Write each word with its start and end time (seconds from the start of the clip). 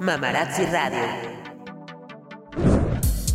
Mamarazzi 0.00 0.64
Radio. 0.66 0.98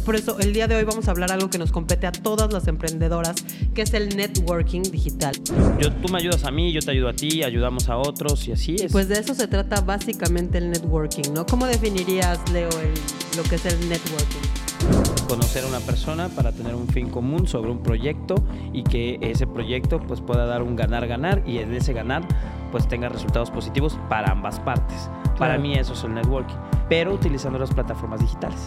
Por 0.05 0.15
eso 0.17 0.37
el 0.39 0.51
día 0.53 0.67
de 0.67 0.75
hoy 0.75 0.83
vamos 0.83 1.07
a 1.07 1.11
hablar 1.11 1.31
algo 1.31 1.49
que 1.49 1.57
nos 1.57 1.71
compete 1.71 2.07
a 2.07 2.11
todas 2.11 2.51
las 2.51 2.67
emprendedoras, 2.67 3.35
que 3.73 3.83
es 3.83 3.93
el 3.93 4.15
networking 4.17 4.81
digital. 4.83 5.33
Yo, 5.79 5.93
tú 5.93 6.11
me 6.11 6.17
ayudas 6.19 6.43
a 6.43 6.51
mí, 6.51 6.73
yo 6.73 6.81
te 6.81 6.91
ayudo 6.91 7.07
a 7.09 7.13
ti, 7.13 7.41
ayudamos 7.43 7.87
a 7.87 7.97
otros 7.97 8.45
y 8.49 8.51
así 8.51 8.75
es. 8.75 8.91
Pues 8.91 9.07
de 9.07 9.15
eso 9.19 9.33
se 9.33 9.47
trata 9.47 9.79
básicamente 9.81 10.57
el 10.57 10.71
networking, 10.71 11.31
¿no? 11.33 11.45
¿Cómo 11.45 11.65
definirías, 11.67 12.39
Leo, 12.51 12.67
el- 12.81 13.37
lo 13.37 13.43
que 13.43 13.55
es 13.55 13.65
el 13.65 13.79
networking? 13.89 14.39
conocer 15.29 15.63
a 15.63 15.67
una 15.67 15.79
persona 15.79 16.27
para 16.27 16.51
tener 16.51 16.75
un 16.75 16.87
fin 16.89 17.09
común 17.09 17.47
sobre 17.47 17.71
un 17.71 17.81
proyecto 17.81 18.35
y 18.73 18.83
que 18.83 19.17
ese 19.21 19.47
proyecto 19.47 19.99
pues 19.99 20.19
pueda 20.21 20.45
dar 20.45 20.61
un 20.61 20.75
ganar-ganar 20.75 21.41
y 21.47 21.57
en 21.59 21.73
ese 21.73 21.93
ganar 21.93 22.21
pues 22.71 22.87
tenga 22.87 23.07
resultados 23.09 23.49
positivos 23.49 23.97
para 24.09 24.29
ambas 24.31 24.59
partes. 24.59 25.09
Para 25.43 25.57
mí 25.57 25.77
eso 25.77 25.91
es 25.91 26.01
el 26.05 26.13
networking, 26.13 26.55
pero 26.87 27.13
utilizando 27.13 27.59
las 27.59 27.73
plataformas 27.73 28.21
digitales. 28.21 28.61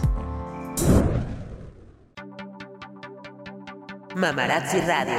Mamarazzi 4.15 4.81
Radio. 4.81 5.17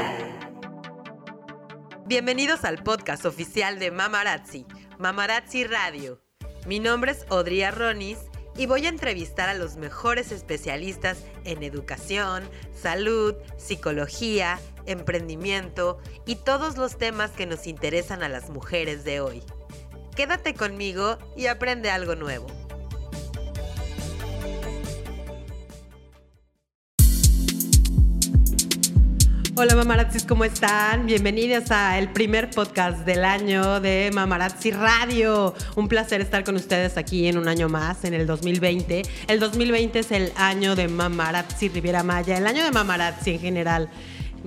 Bienvenidos 2.07 2.65
al 2.65 2.79
podcast 2.85 3.27
oficial 3.27 3.81
de 3.81 3.91
Mamarazzi, 3.91 4.67
Mamarazzi 5.01 5.65
Radio. 5.65 6.21
Mi 6.69 6.79
nombre 6.79 7.11
es 7.11 7.27
Odria 7.29 7.73
Ronis 7.73 8.19
y 8.57 8.67
voy 8.67 8.87
a 8.87 8.91
entrevistar 8.91 9.49
a 9.49 9.55
los 9.55 9.75
mejores 9.79 10.31
especialistas 10.31 11.25
en 11.43 11.65
educación, 11.65 12.45
salud, 12.73 13.35
psicología, 13.57 14.61
emprendimiento 14.87 15.99
y 16.25 16.37
todos 16.37 16.77
los 16.77 16.99
temas 16.99 17.33
que 17.33 17.47
nos 17.47 17.67
interesan 17.67 18.23
a 18.23 18.29
las 18.29 18.49
mujeres 18.49 19.03
de 19.03 19.21
hoy. 19.21 19.43
Quédate 20.19 20.53
conmigo 20.53 21.17
y 21.37 21.47
aprende 21.47 21.93
algo 21.93 22.17
nuevo. 22.17 22.49
Hola 29.55 29.77
mamarazzis, 29.77 30.25
¿cómo 30.25 30.45
están? 30.45 31.07
Bienvenidos 31.07 31.71
a 31.71 32.01
el 32.01 32.11
primer 32.11 32.51
podcast 32.51 33.07
del 33.07 33.25
año 33.25 33.79
de 33.79 34.11
Mamarazzi 34.13 34.73
Radio. 34.73 35.55
Un 35.77 35.87
placer 35.87 36.21
estar 36.21 36.43
con 36.43 36.57
ustedes 36.57 36.97
aquí 36.97 37.29
en 37.29 37.39
un 37.39 37.47
año 37.47 37.69
más, 37.69 38.05
en 38.05 38.15
el 38.15 38.27
2020. 38.27 39.03
El 39.29 39.39
2020 39.39 40.01
es 40.01 40.11
el 40.11 40.33
año 40.35 40.75
de 40.75 40.89
Mamarazzi 40.89 41.69
Riviera 41.69 42.03
Maya, 42.03 42.39
el 42.39 42.49
año 42.49 42.65
de 42.65 42.73
Mamarazzi 42.73 43.35
en 43.35 43.41
general. 43.41 43.89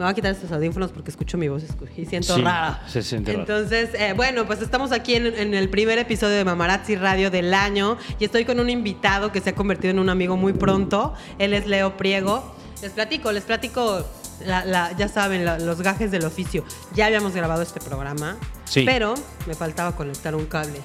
Me 0.02 0.06
voy 0.06 0.12
a 0.14 0.16
quitar 0.16 0.32
estos 0.32 0.52
audífonos 0.52 0.92
porque 0.92 1.12
escucho 1.12 1.38
mi 1.38 1.48
voz 1.48 1.62
y 1.96 2.06
siento 2.08 2.36
Sí, 2.36 2.42
rara. 2.42 2.82
se 2.88 3.04
siente. 3.04 3.34
Entonces, 3.34 3.92
eh, 3.94 4.14
bueno, 4.16 4.48
pues 4.48 4.60
estamos 4.64 4.92
aquí 4.92 5.14
en, 5.14 5.28
en 5.28 5.54
el 5.54 5.70
primer 5.70 6.00
episodio 6.00 6.38
de 6.38 6.44
Mamarazzi 6.44 6.96
Radio 6.96 7.30
del 7.30 7.54
año 7.54 7.98
y 8.18 8.26
estoy 8.26 8.44
con 8.46 8.60
un 8.60 8.72
invitado 8.72 9.32
que 9.32 9.42
se 9.42 9.52
ha 9.52 9.56
convertido 9.56 9.92
en 9.92 10.00
un 10.00 10.10
amigo 10.10 10.38
muy 10.38 10.54
pronto. 10.54 11.14
Él 11.38 11.54
es 11.54 11.68
Leo 11.68 11.98
Priego. 11.98 12.56
Les 12.82 12.92
platico, 12.94 13.32
les 13.32 13.44
platico, 13.44 14.04
la- 14.44 14.66
la- 14.66 14.92
ya 14.98 15.08
saben, 15.08 15.46
la- 15.46 15.60
los 15.60 15.84
gajes 15.84 16.10
del 16.10 16.26
oficio. 16.26 16.66
Ya 16.96 17.06
habíamos 17.06 17.36
grabado 17.36 17.62
este 17.62 17.80
programa, 17.80 18.38
Sí. 18.64 18.82
pero 18.84 19.14
me 19.46 19.54
faltaba 19.54 19.96
conectar 19.96 20.34
un 20.34 20.48
cable. 20.48 20.80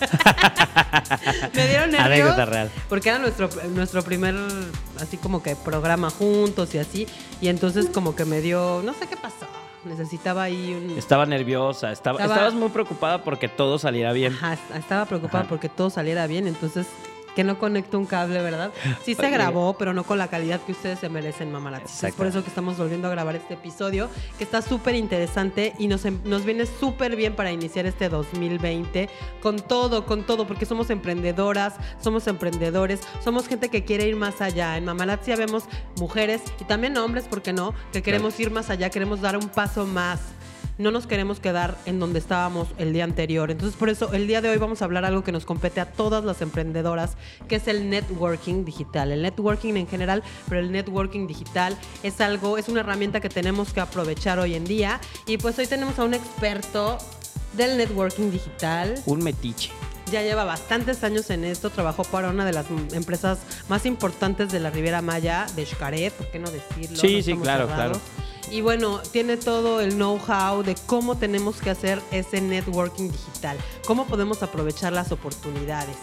me 1.54 1.68
dieron 1.68 1.90
nervios 1.90 2.36
real. 2.48 2.70
porque 2.88 3.08
era 3.08 3.18
nuestro, 3.18 3.48
nuestro 3.70 4.02
primer 4.02 4.34
así 5.00 5.16
como 5.16 5.42
que 5.42 5.56
programa 5.56 6.10
juntos 6.10 6.74
y 6.74 6.78
así 6.78 7.06
y 7.40 7.48
entonces 7.48 7.86
como 7.92 8.14
que 8.16 8.24
me 8.24 8.40
dio 8.40 8.82
no 8.84 8.92
sé 8.94 9.06
qué 9.08 9.16
pasó 9.16 9.46
necesitaba 9.84 10.42
ahí 10.44 10.74
un 10.74 10.98
Estaba 10.98 11.26
nerviosa, 11.26 11.92
estaba, 11.92 12.18
Estaba- 12.18 12.34
estabas 12.34 12.54
muy 12.54 12.70
preocupada 12.70 13.22
porque 13.22 13.48
todo 13.48 13.78
saliera 13.78 14.10
bien. 14.12 14.32
Ajá, 14.32 14.54
est- 14.54 14.74
estaba 14.76 15.04
preocupada 15.04 15.42
Ajá. 15.42 15.48
porque 15.48 15.68
todo 15.68 15.90
saliera 15.90 16.26
bien, 16.26 16.48
entonces 16.48 16.88
que 17.36 17.44
no 17.44 17.58
conecto 17.58 17.98
un 17.98 18.06
cable, 18.06 18.40
¿verdad? 18.42 18.72
Sí 19.04 19.14
se 19.14 19.20
Oye. 19.20 19.30
grabó, 19.30 19.76
pero 19.78 19.92
no 19.92 20.02
con 20.04 20.16
la 20.18 20.26
calidad 20.28 20.58
que 20.62 20.72
ustedes 20.72 20.98
se 20.98 21.08
merecen, 21.10 21.52
mamaratis. 21.52 22.02
Es 22.02 22.14
por 22.14 22.26
eso 22.26 22.42
que 22.42 22.48
estamos 22.48 22.78
volviendo 22.78 23.06
a 23.06 23.10
grabar 23.12 23.36
este 23.36 23.54
episodio, 23.54 24.08
que 24.38 24.44
está 24.44 24.62
súper 24.62 24.94
interesante 24.94 25.74
y 25.78 25.86
nos, 25.86 26.04
em- 26.06 26.18
nos 26.24 26.44
viene 26.46 26.64
súper 26.66 27.14
bien 27.14 27.36
para 27.36 27.52
iniciar 27.52 27.84
este 27.86 28.08
2020 28.08 29.08
con 29.42 29.56
todo, 29.58 30.06
con 30.06 30.24
todo, 30.24 30.46
porque 30.46 30.64
somos 30.66 30.88
emprendedoras, 30.90 31.74
somos 32.00 32.26
emprendedores, 32.26 33.00
somos 33.22 33.46
gente 33.48 33.68
que 33.68 33.84
quiere 33.84 34.08
ir 34.08 34.16
más 34.16 34.40
allá. 34.40 34.76
En 34.78 34.86
Mamarazzi 34.86 35.34
vemos 35.36 35.64
mujeres 35.98 36.40
y 36.60 36.64
también 36.64 36.96
hombres, 36.96 37.28
¿por 37.28 37.42
qué 37.42 37.52
no? 37.52 37.74
Que 37.92 38.02
queremos 38.02 38.40
ir 38.40 38.50
más 38.50 38.70
allá, 38.70 38.88
queremos 38.88 39.20
dar 39.20 39.36
un 39.36 39.48
paso 39.48 39.84
más 39.86 40.20
no 40.78 40.90
nos 40.90 41.06
queremos 41.06 41.40
quedar 41.40 41.76
en 41.86 41.98
donde 41.98 42.18
estábamos 42.18 42.68
el 42.78 42.92
día 42.92 43.04
anterior. 43.04 43.50
Entonces, 43.50 43.76
por 43.78 43.88
eso, 43.88 44.12
el 44.12 44.26
día 44.26 44.40
de 44.42 44.50
hoy 44.50 44.58
vamos 44.58 44.82
a 44.82 44.84
hablar 44.84 45.04
algo 45.04 45.24
que 45.24 45.32
nos 45.32 45.44
compete 45.46 45.80
a 45.80 45.86
todas 45.86 46.24
las 46.24 46.42
emprendedoras, 46.42 47.16
que 47.48 47.56
es 47.56 47.66
el 47.68 47.88
networking 47.88 48.64
digital. 48.64 49.12
El 49.12 49.22
networking 49.22 49.74
en 49.76 49.86
general, 49.88 50.22
pero 50.48 50.60
el 50.60 50.70
networking 50.72 51.26
digital 51.26 51.76
es 52.02 52.20
algo, 52.20 52.58
es 52.58 52.68
una 52.68 52.80
herramienta 52.80 53.20
que 53.20 53.28
tenemos 53.28 53.72
que 53.72 53.80
aprovechar 53.80 54.38
hoy 54.38 54.54
en 54.54 54.64
día. 54.64 55.00
Y 55.26 55.38
pues 55.38 55.58
hoy 55.58 55.66
tenemos 55.66 55.98
a 55.98 56.04
un 56.04 56.14
experto 56.14 56.98
del 57.54 57.76
networking 57.78 58.30
digital. 58.30 58.94
Un 59.06 59.22
metiche. 59.24 59.70
Ya 60.12 60.22
lleva 60.22 60.44
bastantes 60.44 61.02
años 61.02 61.30
en 61.30 61.44
esto, 61.44 61.70
trabajó 61.70 62.04
para 62.04 62.28
una 62.28 62.44
de 62.44 62.52
las 62.52 62.66
empresas 62.92 63.38
más 63.68 63.86
importantes 63.86 64.52
de 64.52 64.60
la 64.60 64.70
Riviera 64.70 65.02
Maya, 65.02 65.46
de 65.56 65.66
Xcaret, 65.66 66.12
¿por 66.12 66.30
qué 66.30 66.38
no 66.38 66.48
decirlo? 66.48 66.96
Sí, 66.98 67.16
No 67.16 67.22
sí, 67.24 67.36
claro, 67.38 67.66
cerrados. 67.66 67.98
claro. 67.98 68.15
Y 68.50 68.60
bueno, 68.60 69.00
tiene 69.12 69.36
todo 69.36 69.80
el 69.80 69.94
know-how 69.96 70.62
de 70.62 70.76
cómo 70.86 71.16
tenemos 71.16 71.60
que 71.60 71.70
hacer 71.70 72.00
ese 72.12 72.40
networking 72.40 73.10
digital, 73.10 73.56
cómo 73.86 74.06
podemos 74.06 74.42
aprovechar 74.42 74.92
las 74.92 75.12
oportunidades. 75.12 75.96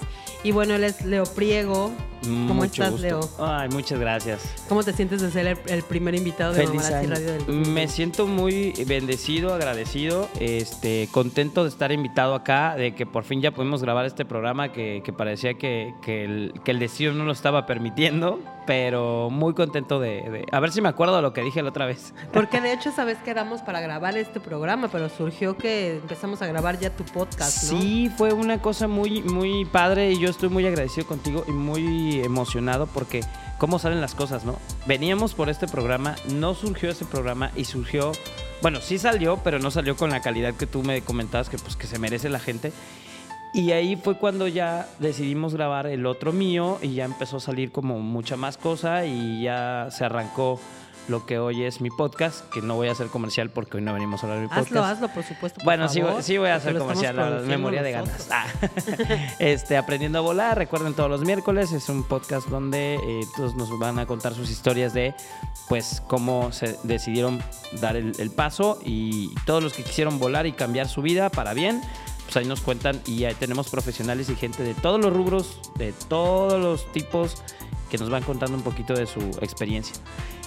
Y 0.45 0.51
bueno, 0.51 0.75
él 0.75 0.83
es 0.83 1.05
Leo 1.05 1.23
Priego. 1.23 1.93
¿Cómo 2.21 2.53
Mucho 2.55 2.83
estás, 2.83 2.91
gusto. 2.91 3.07
Leo? 3.07 3.29
Ay, 3.39 3.69
muchas 3.69 3.97
gracias. 3.97 4.41
¿Cómo 4.67 4.83
te 4.83 4.91
sientes 4.91 5.21
de 5.21 5.31
ser 5.31 5.47
el, 5.47 5.57
el 5.67 5.83
primer 5.83 6.15
invitado 6.15 6.51
de 6.53 6.67
Feliz 6.67 6.83
Mamarazzi. 6.83 7.07
Radio 7.07 7.25
del 7.27 7.39
Me 7.39 7.45
2020? 7.45 7.87
siento 7.87 8.27
muy 8.27 8.73
bendecido, 8.85 9.53
agradecido, 9.53 10.29
este, 10.41 11.07
contento 11.11 11.63
de 11.63 11.69
estar 11.69 11.93
invitado 11.93 12.35
acá, 12.35 12.75
de 12.75 12.93
que 12.93 13.05
por 13.05 13.23
fin 13.23 13.41
ya 13.41 13.51
pudimos 13.51 13.81
grabar 13.81 14.05
este 14.05 14.25
programa 14.25 14.73
que, 14.73 15.01
que 15.05 15.13
parecía 15.13 15.53
que, 15.53 15.93
que 16.01 16.25
el, 16.25 16.53
que 16.65 16.71
el 16.71 16.79
destino 16.79 17.13
no 17.13 17.23
lo 17.23 17.31
estaba 17.31 17.65
permitiendo, 17.65 18.41
pero 18.65 19.29
muy 19.29 19.53
contento 19.53 19.99
de, 19.99 20.21
de- 20.29 20.45
A 20.51 20.59
ver 20.59 20.71
si 20.71 20.81
me 20.81 20.89
acuerdo 20.89 21.15
de 21.15 21.21
lo 21.21 21.33
que 21.33 21.41
dije 21.41 21.61
la 21.61 21.69
otra 21.69 21.85
vez. 21.85 22.13
Porque 22.33 22.61
de 22.61 22.73
hecho 22.73 22.89
esa 22.89 23.03
vez 23.05 23.17
quedamos 23.19 23.61
para 23.61 23.81
grabar 23.81 24.17
este 24.17 24.39
programa, 24.39 24.87
pero 24.89 25.09
surgió 25.09 25.57
que 25.57 25.97
empezamos 25.97 26.41
a 26.41 26.47
grabar 26.47 26.79
ya 26.79 26.89
tu 26.89 27.03
podcast, 27.05 27.71
¿no? 27.71 27.79
Sí, 27.81 28.11
fue 28.17 28.33
una 28.33 28.61
cosa 28.61 28.87
muy, 28.87 29.21
muy 29.23 29.65
padre 29.65 30.11
y 30.11 30.19
yo 30.19 30.29
estoy 30.29 30.49
muy 30.49 30.65
agradecido 30.65 31.07
contigo 31.07 31.43
y 31.47 31.51
muy 31.51 32.21
emocionado 32.21 32.87
porque 32.87 33.21
cómo 33.57 33.79
salen 33.79 34.01
las 34.01 34.15
cosas, 34.15 34.43
¿no? 34.45 34.57
Veníamos 34.85 35.33
por 35.33 35.49
este 35.49 35.67
programa, 35.67 36.15
no 36.29 36.53
surgió 36.53 36.89
ese 36.89 37.05
programa 37.05 37.51
y 37.55 37.65
surgió, 37.65 38.11
bueno, 38.61 38.79
sí 38.81 38.97
salió, 38.97 39.37
pero 39.43 39.59
no 39.59 39.71
salió 39.71 39.95
con 39.95 40.09
la 40.09 40.21
calidad 40.21 40.53
que 40.53 40.65
tú 40.67 40.83
me 40.83 41.01
comentabas 41.01 41.49
que 41.49 41.57
pues 41.57 41.75
que 41.75 41.87
se 41.87 41.99
merece 41.99 42.29
la 42.29 42.39
gente. 42.39 42.73
Y 43.53 43.71
ahí 43.71 43.95
fue 43.95 44.17
cuando 44.17 44.47
ya 44.47 44.87
decidimos 44.97 45.53
grabar 45.53 45.85
el 45.85 46.07
otro 46.07 46.33
mío 46.33 46.79
y 46.81 46.95
ya 46.95 47.05
empezó 47.05 47.37
a 47.37 47.39
salir 47.39 47.71
como 47.71 47.99
mucha 47.99 48.35
más 48.35 48.57
cosa 48.57 49.05
y 49.05 49.43
ya 49.43 49.89
se 49.91 50.05
arrancó 50.05 50.59
lo 51.07 51.25
que 51.25 51.37
hoy 51.37 51.63
es 51.63 51.81
mi 51.81 51.89
podcast, 51.89 52.49
que 52.49 52.61
no 52.61 52.75
voy 52.75 52.87
a 52.87 52.93
hacer 52.93 53.07
comercial 53.07 53.49
porque 53.49 53.77
hoy 53.77 53.83
no 53.83 53.93
venimos 53.93 54.23
a 54.23 54.27
hablar 54.27 54.39
de 54.39 54.43
mi 54.43 54.47
podcast. 54.47 54.67
Hazlo, 54.67 54.83
hazlo, 54.83 55.07
por 55.09 55.23
supuesto. 55.23 55.57
por 55.57 55.65
Bueno, 55.65 55.87
sí, 55.89 56.01
favor, 56.01 56.23
sí 56.23 56.37
voy 56.37 56.49
a 56.49 56.55
hacer 56.55 56.77
comercial, 56.77 57.15
la 57.15 57.29
memoria 57.41 57.83
de 57.83 57.91
ganas. 57.91 58.29
Ah. 58.31 58.45
este, 59.39 59.77
Aprendiendo 59.77 60.19
a 60.19 60.21
volar, 60.21 60.57
recuerden 60.57 60.93
todos 60.93 61.09
los 61.09 61.21
miércoles, 61.21 61.73
es 61.73 61.89
un 61.89 62.03
podcast 62.03 62.47
donde 62.47 62.95
eh, 62.95 63.21
todos 63.35 63.55
nos 63.55 63.77
van 63.79 63.99
a 63.99 64.05
contar 64.05 64.33
sus 64.33 64.49
historias 64.49 64.93
de 64.93 65.13
pues 65.67 66.01
cómo 66.07 66.51
se 66.51 66.77
decidieron 66.83 67.41
dar 67.81 67.95
el, 67.95 68.13
el 68.17 68.31
paso 68.31 68.79
y 68.83 69.33
todos 69.45 69.61
los 69.61 69.73
que 69.73 69.83
quisieron 69.83 70.19
volar 70.19 70.47
y 70.47 70.53
cambiar 70.53 70.87
su 70.87 71.01
vida 71.01 71.29
para 71.29 71.53
bien, 71.53 71.81
pues 72.23 72.37
ahí 72.37 72.45
nos 72.45 72.61
cuentan 72.61 73.01
y 73.05 73.25
ahí 73.25 73.35
tenemos 73.35 73.69
profesionales 73.69 74.29
y 74.29 74.35
gente 74.35 74.63
de 74.63 74.73
todos 74.73 74.99
los 74.99 75.13
rubros, 75.13 75.59
de 75.75 75.93
todos 75.93 76.61
los 76.61 76.91
tipos 76.91 77.43
que 77.93 77.99
nos 77.99 78.09
van 78.09 78.23
contando 78.23 78.57
un 78.57 78.63
poquito 78.63 78.95
de 78.95 79.05
su 79.05 79.19
experiencia. 79.39 79.93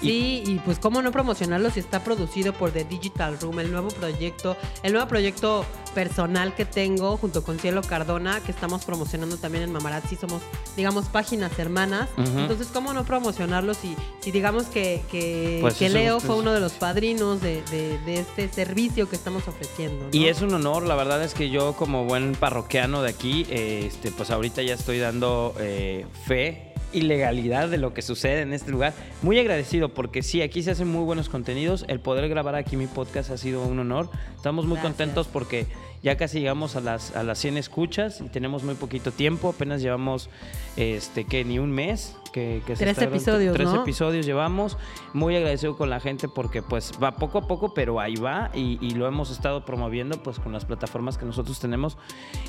Sí, 0.01 0.43
y 0.45 0.57
pues 0.65 0.81
cómo 0.81 1.01
no 1.01 1.13
promocionarlo 1.13 1.71
si 1.71 1.79
está 1.79 2.03
producido 2.03 2.53
por 2.53 2.73
The 2.73 2.83
Digital 2.87 3.39
Room, 3.41 3.61
el 3.61 3.71
nuevo 3.71 3.87
proyecto, 3.89 4.57
el 4.83 4.93
nuevo 4.93 5.07
proyecto 5.07 5.65
personal 5.95 6.57
que 6.57 6.65
tengo 6.65 7.17
junto 7.17 7.45
con 7.45 7.61
Cielo 7.61 7.83
Cardona, 7.83 8.41
que 8.41 8.51
estamos 8.51 8.85
promocionando 8.85 9.37
también 9.37 9.63
en 9.63 9.73
Mamarazzi, 9.73 10.17
somos, 10.17 10.43
digamos, 10.77 11.07
páginas 11.07 11.57
hermanas. 11.61 12.09
Entonces, 12.19 12.67
¿cómo 12.73 12.93
no 12.93 13.05
promocionarlo 13.05 13.75
si, 13.75 13.95
si 14.21 14.33
digamos 14.33 14.65
que, 14.65 15.03
que, 15.09 15.59
Pues 15.61 15.77
que 15.77 15.89
Leo 15.89 16.19
fue 16.19 16.35
uno 16.37 16.53
de 16.53 16.59
los 16.61 16.73
padrinos 16.73 17.41
de, 17.41 17.63
de- 17.71 17.99
de 18.01 18.19
este 18.19 18.49
servicio 18.49 19.09
que 19.09 19.15
estamos 19.15 19.47
ofreciendo? 19.47 20.07
¿no? 20.07 20.11
Y 20.11 20.27
es 20.27 20.43
un 20.43 20.53
honor, 20.53 20.83
la 20.83 20.97
verdad 20.97 21.23
es 21.23 21.33
que 21.33 21.49
yo 21.49 21.75
como 21.75 22.05
buen 22.07 22.33
parroquiano 22.35 23.03
de 23.03 23.11
aquí, 23.11 23.47
eh, 23.51 23.85
este, 23.87 24.11
pues 24.11 24.31
ahorita 24.31 24.63
ya 24.63 24.75
estoy 24.75 24.99
dando 24.99 25.55
eh, 25.61 26.07
fe 26.27 26.66
y 26.93 27.03
legalidad 27.03 27.69
de 27.69 27.79
lo 27.79 27.93
que 27.95 28.03
sucede 28.03 28.43
en 28.43 28.53
este 28.53 28.71
lugar. 28.71 28.93
Muy 29.23 29.39
agradecido 29.39 29.89
porque 29.89 30.23
sí, 30.23 30.43
aquí 30.43 30.63
se 30.63 30.71
hacen 30.71 30.89
muy 30.89 31.05
buenos 31.05 31.29
contenidos. 31.29 31.85
El 31.89 32.01
poder 32.01 32.29
grabar 32.29 32.55
aquí 32.55 32.77
mi 32.77 32.87
podcast 32.87 33.31
ha 33.31 33.37
sido 33.37 33.63
un 33.67 33.79
honor. 33.79 34.09
Estamos 34.37 34.65
muy 34.65 34.77
Gracias. 34.77 34.93
contentos 34.93 35.29
porque 35.29 35.67
Ya 36.07 36.17
casi 36.17 36.39
llegamos 36.39 36.77
a 36.77 36.81
las, 36.81 37.17
a 37.17 37.25
las 37.25 37.37
100 37.41 37.57
escuchas 37.57 38.21
y 38.21 38.29
tenemos 38.29 38.63
muy 38.63 38.77
poquito 38.77 39.11
tiempo. 39.11 39.49
Apenas 39.49 39.83
llevamos, 39.83 40.31
este, 40.77 41.25
que 41.25 41.45
ni 41.45 41.59
un 41.59 41.73
mes. 41.73 42.17
Que, 42.33 42.63
que 42.65 42.77
se 42.77 42.85
Tres 42.85 42.97
grabando. 42.97 43.17
episodios, 43.17 43.55
Tres 43.57 43.69
¿no? 43.71 43.83
episodios 43.83 44.25
llevamos. 44.25 44.79
Muy 45.15 45.35
agradecido 45.35 45.77
con 45.77 45.91
la 45.91 45.99
gente 45.99 46.29
porque 46.29 46.63
pues 46.63 46.93
va 47.03 47.17
poco 47.17 47.39
a 47.39 47.49
poco, 47.49 47.75
pero 47.75 47.99
ahí 47.99 48.15
va 48.15 48.53
y, 48.55 48.79
y 48.81 48.91
lo 48.91 49.09
hemos 49.09 49.33
estado 49.33 49.65
promoviendo 49.65 50.23
pues 50.23 50.39
con 50.39 50.53
las 50.53 50.65
plataformas 50.65 51.19
que 51.19 51.25
nosotros 51.25 51.59
tenemos 51.59 51.99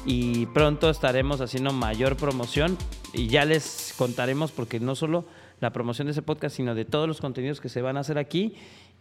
y 0.05 0.45
pronto 0.47 0.91
estaremos 0.91 1.41
haciendo 1.41 1.73
mayor 1.73 2.15
promoción 2.15 2.77
y 3.11 3.25
ya 3.25 3.43
les 3.43 3.95
contaremos 3.97 4.51
porque 4.51 4.79
no 4.79 4.93
solo 4.93 5.25
la 5.61 5.71
promoción 5.71 6.05
de 6.05 6.11
ese 6.11 6.21
podcast, 6.21 6.55
sino 6.57 6.75
de 6.75 6.85
todos 6.85 7.07
los 7.07 7.21
contenidos 7.21 7.59
que 7.59 7.69
se 7.69 7.81
van 7.81 7.97
a 7.97 8.01
hacer 8.01 8.19
aquí 8.19 8.55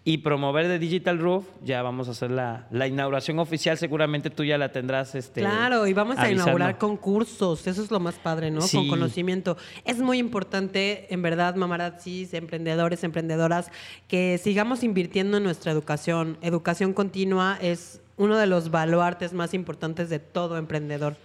y 0.06 0.19
promover 0.19 0.69
de 0.69 0.79
Digital 0.79 1.19
Roof. 1.19 1.44
Ya 1.64 1.82
vamos 1.82 2.06
a 2.06 2.12
hacer 2.12 2.31
la, 2.31 2.69
la 2.70 2.87
inauguración 2.87 3.41
oficial, 3.41 3.76
seguramente 3.76 4.31
tú 4.31 4.44
ya 4.44 4.56
la 4.56 4.70
tendrás. 4.70 5.17
Este, 5.17 5.41
Claro, 5.41 5.85
y 5.88 5.94
vamos 5.94 6.17
a 6.17 6.31
inaugurar 6.31 6.79
concursos, 6.79 7.67
eso 7.67 7.82
es 7.82 7.91
lo 7.91 7.99
más 7.99 8.14
padre, 8.14 8.53
¿no? 8.53 8.61
Sí. 8.61 8.76
Con 8.76 8.88
conocimiento. 8.88 9.56
Es 9.85 9.99
muy 9.99 10.19
importante, 10.19 11.12
en 11.12 11.23
verdad, 11.23 11.56
mamarazzis, 11.56 12.35
emprendedores, 12.35 13.03
emprendedoras, 13.03 13.73
que 14.06 14.38
sigamos 14.38 14.85
invirtiendo 14.85 15.38
en 15.38 15.43
nuestra 15.43 15.73
educación. 15.73 16.38
Educación 16.41 16.93
continua 16.93 17.59
es 17.61 18.00
uno 18.17 18.38
de 18.38 18.47
los 18.47 18.70
baluartes 18.70 19.32
más 19.32 19.55
importantes 19.55 20.09
de 20.09 20.20
todo 20.20 20.56
emprendedor. 20.56 21.17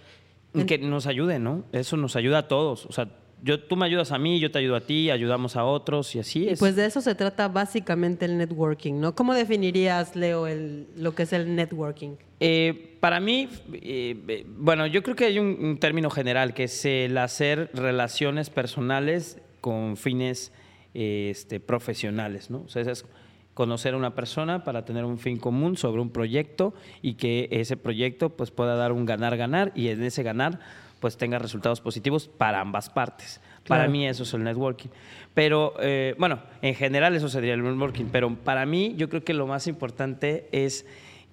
Y 0.54 0.64
Que 0.64 0.78
nos 0.78 1.06
ayude, 1.06 1.38
¿no? 1.38 1.62
Eso 1.70 1.96
nos 1.96 2.16
ayuda 2.16 2.38
a 2.38 2.48
todos. 2.48 2.86
O 2.86 2.92
sea, 2.92 3.06
yo, 3.42 3.60
tú 3.60 3.76
me 3.76 3.86
ayudas 3.86 4.12
a 4.12 4.18
mí, 4.18 4.40
yo 4.40 4.50
te 4.50 4.58
ayudo 4.58 4.76
a 4.76 4.80
ti, 4.80 5.10
ayudamos 5.10 5.56
a 5.56 5.64
otros 5.64 6.14
y 6.14 6.20
así 6.20 6.48
es. 6.48 6.58
Pues 6.58 6.76
de 6.76 6.86
eso 6.86 7.00
se 7.00 7.14
trata 7.14 7.48
básicamente 7.48 8.24
el 8.24 8.38
networking, 8.38 8.94
¿no? 9.00 9.14
¿Cómo 9.14 9.34
definirías, 9.34 10.16
Leo, 10.16 10.46
el, 10.46 10.86
lo 10.96 11.14
que 11.14 11.24
es 11.24 11.32
el 11.32 11.54
networking? 11.54 12.12
Eh, 12.40 12.96
para 13.00 13.20
mí, 13.20 13.48
eh, 13.72 14.16
eh, 14.28 14.46
bueno, 14.48 14.86
yo 14.86 15.02
creo 15.02 15.16
que 15.16 15.26
hay 15.26 15.38
un, 15.38 15.58
un 15.60 15.78
término 15.78 16.08
general 16.08 16.54
que 16.54 16.64
es 16.64 16.84
el 16.84 17.18
hacer 17.18 17.70
relaciones 17.74 18.48
personales 18.48 19.38
con 19.60 19.96
fines 19.96 20.52
eh, 20.94 21.28
este, 21.30 21.58
profesionales, 21.58 22.50
¿no? 22.50 22.64
O 22.66 22.68
sea, 22.68 22.82
es 22.82 23.06
conocer 23.54 23.94
a 23.94 23.96
una 23.96 24.14
persona 24.14 24.62
para 24.62 24.84
tener 24.84 25.06
un 25.06 25.18
fin 25.18 25.38
común 25.38 25.78
sobre 25.78 26.02
un 26.02 26.10
proyecto 26.10 26.74
y 27.00 27.14
que 27.14 27.48
ese 27.50 27.78
proyecto 27.78 28.30
pues 28.30 28.50
pueda 28.50 28.76
dar 28.76 28.92
un 28.92 29.06
ganar-ganar 29.06 29.72
y 29.74 29.88
en 29.88 30.02
ese 30.02 30.22
ganar 30.22 30.60
pues 31.02 31.16
tenga 31.16 31.40
resultados 31.40 31.80
positivos 31.80 32.28
para 32.28 32.60
ambas 32.60 32.88
partes. 32.88 33.40
Para 33.66 33.88
mí 33.88 34.06
eso 34.06 34.22
es 34.22 34.32
el 34.34 34.44
networking. 34.44 34.88
Pero, 35.34 35.74
eh, 35.80 36.14
bueno, 36.16 36.38
en 36.62 36.76
general 36.76 37.16
eso 37.16 37.28
sería 37.28 37.54
el 37.54 37.62
networking, 37.64 38.04
pero 38.12 38.32
para 38.36 38.64
mí 38.66 38.94
yo 38.96 39.08
creo 39.08 39.24
que 39.24 39.34
lo 39.34 39.48
más 39.48 39.66
importante 39.66 40.48
es 40.52 40.86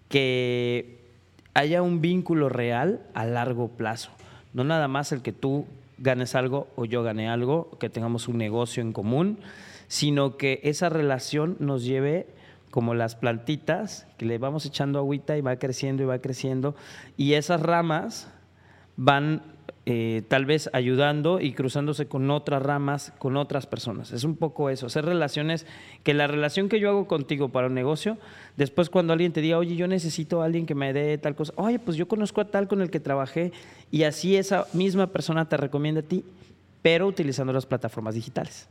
que 0.10 1.01
haya 1.54 1.83
un 1.83 2.01
vínculo 2.01 2.50
real 2.50 3.01
a 3.13 3.25
largo 3.25 3.68
plazo. 3.68 4.10
No 4.54 4.63
nada 4.63 4.88
más 4.88 5.12
el 5.12 5.21
que 5.21 5.33
tú 5.33 5.68
ganes 6.00 6.33
algo 6.33 6.68
o 6.75 6.86
yo 6.86 7.04
gane 7.04 7.30
algo, 7.30 7.69
que 7.80 7.89
tengamos 7.89 8.27
un 8.27 8.39
negocio 8.39 8.81
en 8.81 8.92
común, 8.92 9.38
sino 9.88 10.36
que 10.36 10.62
esa 10.63 10.89
relación 10.89 11.57
nos 11.60 11.83
lleve 11.83 12.25
como 12.71 12.95
las 12.95 13.16
plantitas, 13.16 14.07
que 14.18 14.25
le 14.25 14.39
vamos 14.39 14.66
echando 14.66 14.98
agüita 14.98 15.38
y 15.38 15.42
va 15.42 15.57
creciendo 15.57 16.01
y 16.01 16.07
va 16.07 16.18
creciendo, 16.18 16.75
y 17.18 17.33
esas 17.33 17.62
ramas 17.62 18.31
van 18.98 19.58
eh, 19.91 20.21
tal 20.27 20.45
vez 20.45 20.69
ayudando 20.74 21.41
y 21.41 21.53
cruzándose 21.53 22.06
con 22.06 22.30
otras 22.30 22.62
ramas, 22.62 23.12
con 23.18 23.38
otras 23.38 23.65
personas. 23.65 24.12
Es 24.12 24.24
un 24.24 24.36
poco 24.36 24.69
eso, 24.69 24.86
hacer 24.86 25.03
relaciones, 25.03 25.65
que 26.03 26.13
la 26.13 26.27
relación 26.27 26.69
que 26.69 26.80
yo 26.80 26.89
hago 26.89 27.07
contigo 27.07 27.50
para 27.50 27.65
un 27.65 27.74
negocio, 27.74 28.19
después 28.56 28.91
cuando 28.91 29.13
alguien 29.13 29.33
te 29.33 29.41
diga, 29.41 29.57
oye, 29.57 29.75
yo 29.75 29.88
necesito 29.88 30.44
a 30.44 30.45
alguien 30.45 30.68
que 30.68 30.75
me 30.75 30.94
dé 30.94 31.18
tal 31.18 31.33
cosa, 31.33 31.53
oye, 31.56 31.80
pues 31.80 31.97
yo 31.97 32.07
conozco 32.07 32.39
a 32.39 32.45
tal 32.45 32.68
con 32.68 32.83
el 32.83 32.91
que 32.91 33.00
trabajé, 33.00 33.51
y 33.89 34.03
así 34.03 34.38
esa 34.38 34.68
misma 34.74 35.07
persona 35.07 35.50
te 35.50 35.57
recomienda 35.57 36.01
a 36.01 36.03
ti, 36.03 36.24
pero 36.83 37.07
utilizando 37.07 37.51
las 37.51 37.65
plataformas 37.65 38.13
digitales. 38.13 38.69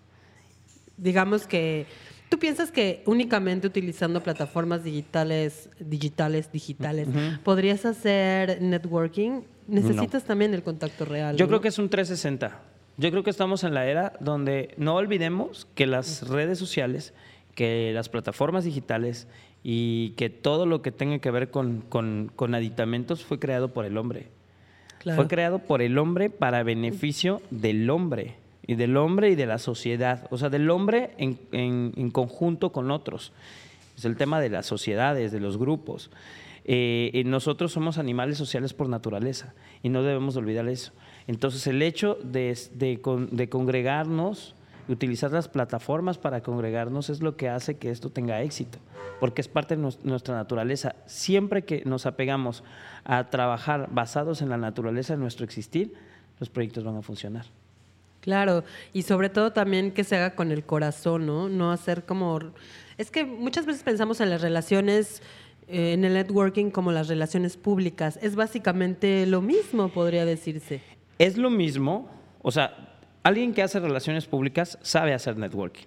digamos 0.98 1.48
que 1.48 1.86
tú 2.28 2.38
piensas 2.38 2.70
que 2.70 3.02
únicamente 3.06 3.66
utilizando 3.66 4.22
plataformas 4.22 4.84
digitales, 4.84 5.70
digitales, 5.80 6.50
digitales, 6.52 7.08
podrías 7.44 7.84
hacer 7.84 8.60
networking. 8.62 9.42
Necesitas 9.66 10.24
también 10.24 10.54
el 10.54 10.62
contacto 10.62 11.04
real. 11.04 11.36
Yo 11.36 11.44
¿no? 11.44 11.48
creo 11.48 11.60
que 11.60 11.68
es 11.68 11.78
un 11.78 11.88
360. 11.88 12.60
Yo 12.96 13.10
creo 13.10 13.22
que 13.22 13.30
estamos 13.30 13.62
en 13.64 13.74
la 13.74 13.86
era 13.86 14.14
donde 14.20 14.74
no 14.76 14.96
olvidemos 14.96 15.66
que 15.74 15.86
las 15.86 16.26
redes 16.28 16.58
sociales, 16.58 17.12
que 17.54 17.92
las 17.94 18.08
plataformas 18.08 18.64
digitales 18.64 19.28
y 19.62 20.10
que 20.10 20.30
todo 20.30 20.66
lo 20.66 20.82
que 20.82 20.90
tenga 20.92 21.18
que 21.18 21.30
ver 21.30 21.50
con, 21.50 21.82
con- 21.88 22.30
con 22.34 22.54
aditamentos 22.54 23.24
fue 23.24 23.38
creado 23.38 23.72
por 23.72 23.84
el 23.84 23.96
hombre. 23.98 24.28
Claro. 24.98 25.16
Fue 25.22 25.28
creado 25.28 25.60
por 25.60 25.80
el 25.80 25.96
hombre 25.98 26.28
para 26.30 26.62
beneficio 26.64 27.40
del 27.50 27.88
hombre. 27.90 28.34
Y 28.68 28.76
del 28.76 28.96
hombre 28.96 29.30
y 29.30 29.34
de 29.34 29.46
la 29.46 29.58
sociedad. 29.58 30.28
O 30.30 30.38
sea, 30.38 30.48
del 30.50 30.70
hombre 30.70 31.10
en, 31.18 31.40
en- 31.50 31.92
en 31.96 32.10
conjunto 32.12 32.70
con 32.70 32.92
otros. 32.92 33.32
Es 33.96 34.04
el 34.04 34.16
tema 34.16 34.40
de 34.40 34.50
las 34.50 34.66
sociedades, 34.66 35.32
de 35.32 35.40
los 35.40 35.58
grupos. 35.58 36.10
Eh, 36.64 37.22
nosotros 37.24 37.72
somos 37.72 37.96
animales 37.98 38.36
sociales 38.38 38.74
por 38.74 38.88
naturaleza 38.88 39.54
y 39.82 39.88
no 39.88 40.02
debemos 40.02 40.36
olvidar 40.36 40.68
eso. 40.68 40.92
Entonces, 41.26 41.66
el 41.66 41.80
hecho 41.82 42.18
de, 42.22 42.56
de 42.74 43.00
de 43.32 43.48
congregarnos, 43.48 44.54
utilizar 44.88 45.30
las 45.32 45.48
plataformas 45.48 46.18
para 46.18 46.42
congregarnos 46.42 47.08
es 47.10 47.22
lo 47.22 47.36
que 47.36 47.48
hace 47.48 47.78
que 47.78 47.90
esto 47.90 48.10
tenga 48.10 48.42
éxito, 48.42 48.78
porque 49.18 49.40
es 49.40 49.48
parte 49.48 49.76
de 49.76 49.82
nuestra 50.04 50.34
naturaleza. 50.34 50.94
Siempre 51.06 51.62
que 51.64 51.82
nos 51.86 52.04
apegamos 52.06 52.62
a 53.04 53.30
trabajar 53.30 53.88
basados 53.90 54.42
en 54.42 54.50
la 54.50 54.58
naturaleza 54.58 55.14
de 55.14 55.20
nuestro 55.20 55.44
existir, 55.44 55.94
los 56.38 56.50
proyectos 56.50 56.84
van 56.84 56.96
a 56.96 57.02
funcionar. 57.02 57.46
Claro, 58.28 58.62
y 58.92 59.04
sobre 59.04 59.30
todo 59.30 59.54
también 59.54 59.90
que 59.90 60.04
se 60.04 60.14
haga 60.16 60.34
con 60.34 60.52
el 60.52 60.62
corazón, 60.62 61.24
¿no? 61.24 61.48
No 61.48 61.72
hacer 61.72 62.04
como... 62.04 62.38
Es 62.98 63.10
que 63.10 63.24
muchas 63.24 63.64
veces 63.64 63.82
pensamos 63.82 64.20
en 64.20 64.28
las 64.28 64.42
relaciones, 64.42 65.22
eh, 65.66 65.94
en 65.94 66.04
el 66.04 66.12
networking 66.12 66.68
como 66.70 66.92
las 66.92 67.08
relaciones 67.08 67.56
públicas. 67.56 68.18
Es 68.20 68.34
básicamente 68.36 69.24
lo 69.24 69.40
mismo, 69.40 69.88
podría 69.88 70.26
decirse. 70.26 70.82
Es 71.18 71.38
lo 71.38 71.48
mismo, 71.48 72.10
o 72.42 72.50
sea, 72.50 72.98
alguien 73.22 73.54
que 73.54 73.62
hace 73.62 73.80
relaciones 73.80 74.26
públicas 74.26 74.78
sabe 74.82 75.14
hacer 75.14 75.38
networking, 75.38 75.86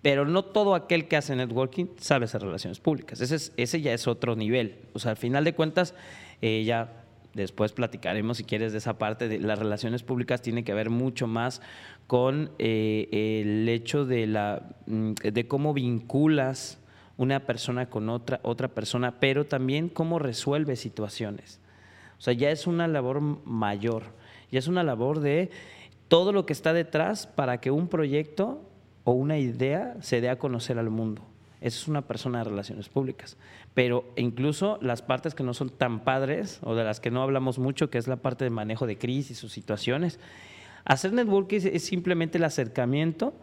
pero 0.00 0.24
no 0.24 0.42
todo 0.42 0.74
aquel 0.74 1.06
que 1.06 1.18
hace 1.18 1.36
networking 1.36 1.84
sabe 1.98 2.24
hacer 2.24 2.40
relaciones 2.40 2.80
públicas. 2.80 3.20
Ese, 3.20 3.34
es- 3.36 3.52
ese 3.58 3.82
ya 3.82 3.92
es 3.92 4.08
otro 4.08 4.36
nivel. 4.36 4.76
O 4.94 4.98
sea, 4.98 5.10
al 5.10 5.16
final 5.18 5.44
de 5.44 5.54
cuentas, 5.54 5.92
eh, 6.40 6.64
ya 6.64 7.04
después 7.36 7.72
platicaremos, 7.72 8.38
si 8.38 8.44
quieres, 8.44 8.72
de 8.72 8.78
esa 8.78 8.98
parte 8.98 9.28
de 9.28 9.38
las 9.38 9.58
relaciones 9.58 10.02
públicas, 10.02 10.42
tiene 10.42 10.64
que 10.64 10.74
ver 10.74 10.90
mucho 10.90 11.26
más 11.26 11.60
con 12.06 12.50
eh, 12.58 13.42
el 13.42 13.68
hecho 13.68 14.04
de, 14.06 14.26
la, 14.26 14.62
mm, 14.86 15.12
de 15.12 15.46
cómo 15.46 15.74
vinculas 15.74 16.78
una 17.16 17.40
persona 17.46 17.86
con 17.86 18.08
otra, 18.08 18.40
otra 18.42 18.68
persona, 18.68 19.20
pero 19.20 19.46
también 19.46 19.88
cómo 19.88 20.18
resuelve 20.18 20.76
situaciones. 20.76 21.60
O 22.18 22.22
sea, 22.22 22.32
ya 22.32 22.50
es 22.50 22.66
una 22.66 22.88
labor 22.88 23.20
mayor, 23.20 24.04
ya 24.50 24.58
es 24.58 24.68
una 24.68 24.82
labor 24.82 25.20
de 25.20 25.50
todo 26.08 26.32
lo 26.32 26.46
que 26.46 26.52
está 26.52 26.72
detrás 26.72 27.26
para 27.26 27.60
que 27.60 27.70
un 27.70 27.88
proyecto 27.88 28.62
o 29.04 29.12
una 29.12 29.38
idea 29.38 29.96
se 30.00 30.20
dé 30.20 30.30
a 30.30 30.38
conocer 30.38 30.78
al 30.78 30.90
mundo. 30.90 31.22
Eso 31.66 31.80
es 31.80 31.88
una 31.88 32.02
persona 32.02 32.38
de 32.38 32.44
relaciones 32.44 32.88
públicas. 32.88 33.36
Pero 33.74 34.04
incluso 34.14 34.78
las 34.82 35.02
partes 35.02 35.34
que 35.34 35.42
no 35.42 35.52
son 35.52 35.68
tan 35.68 36.04
padres 36.04 36.60
o 36.62 36.76
de 36.76 36.84
las 36.84 37.00
que 37.00 37.10
no 37.10 37.24
hablamos 37.24 37.58
mucho, 37.58 37.90
que 37.90 37.98
es 37.98 38.06
la 38.06 38.14
parte 38.14 38.44
de 38.44 38.50
manejo 38.50 38.86
de 38.86 38.98
crisis 38.98 39.42
o 39.42 39.48
situaciones, 39.48 40.20
hacer 40.84 41.12
networking 41.12 41.58
es, 41.64 41.84
simplemente 41.84 42.38
el 42.38 42.44
acercamiento 42.44 43.34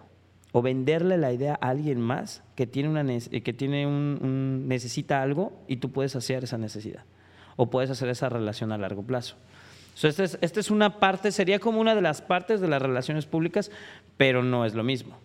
o 0.54 0.62
venderle 0.62 1.18
la 1.18 1.34
idea 1.34 1.60
a 1.60 1.68
alguien 1.68 2.00
más 2.00 2.44
que 2.56 2.66
tiene 2.66 2.88
una 2.88 3.04
que 3.04 3.52
tiene 3.52 3.86
un, 3.86 4.70
necesita 4.70 5.22
algo 5.22 5.62
y 5.68 5.78
tú 5.78 5.92
puedes 5.92 6.16
hacer 6.16 6.46
esa 6.46 6.58
necesidad 6.58 7.04
o 7.58 7.70
puedes 7.70 7.90
hacer 7.90 8.08
esa 8.08 8.30
relación 8.30 8.72
a 8.72 8.78
largo 8.78 9.04
plazo. 9.04 9.36
So, 9.96 10.08
esta 10.08 10.24
es, 10.24 10.38
esta 10.40 10.62
es 10.62 10.72
una 10.72 11.02
parte, 11.02 11.34
sería 11.34 11.60
como 11.60 11.82
una 11.82 11.94
de 11.94 12.02
las 12.02 12.22
partes 12.22 12.62
de 12.62 12.70
las 12.70 12.82
relaciones 12.82 13.26
públicas, 13.26 13.70
pero 14.16 14.44
no 14.44 14.66
es 14.66 14.76
lo 14.76 14.86
mismo. 14.86 15.20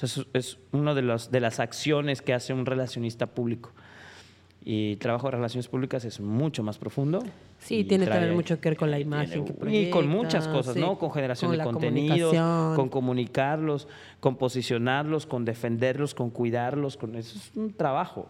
O 0.00 0.06
sea, 0.06 0.24
es, 0.34 0.58
una 0.72 0.94
de, 0.94 1.02
los, 1.02 1.30
de 1.30 1.40
las 1.40 1.58
acciones 1.60 2.20
que 2.22 2.34
hace 2.34 2.52
un 2.52 2.66
relacionista 2.66 3.26
público. 3.26 3.72
Y 4.68 4.96
trabajo 4.96 5.28
de 5.28 5.36
relaciones 5.36 5.68
públicas 5.68 6.04
es 6.04 6.18
mucho 6.20 6.62
más 6.64 6.76
profundo. 6.76 7.22
Sí, 7.60 7.84
tiene 7.84 8.04
que 8.04 8.10
trae- 8.10 8.20
ver 8.26 8.32
mucho 8.34 8.60
que 8.60 8.68
ver 8.70 8.76
con 8.76 8.90
la 8.90 8.98
imagen 8.98 9.44
que 9.44 9.52
y 9.70 9.90
con 9.90 10.08
muchas 10.08 10.48
proyecta, 10.48 10.52
cosas, 10.52 10.74
sí, 10.74 10.80
¿no? 10.80 10.98
Con 10.98 11.12
generación 11.12 11.50
con 11.52 11.58
de 11.58 11.64
contenidos, 11.64 12.36
con 12.74 12.88
comunicarlos, 12.88 13.86
con 14.18 14.36
posicionarlos, 14.36 15.24
con 15.24 15.44
defenderlos, 15.44 16.14
con 16.14 16.30
cuidarlos, 16.30 16.96
con 16.96 17.14
eso 17.14 17.38
es 17.38 17.52
un 17.56 17.72
trabajo. 17.74 18.28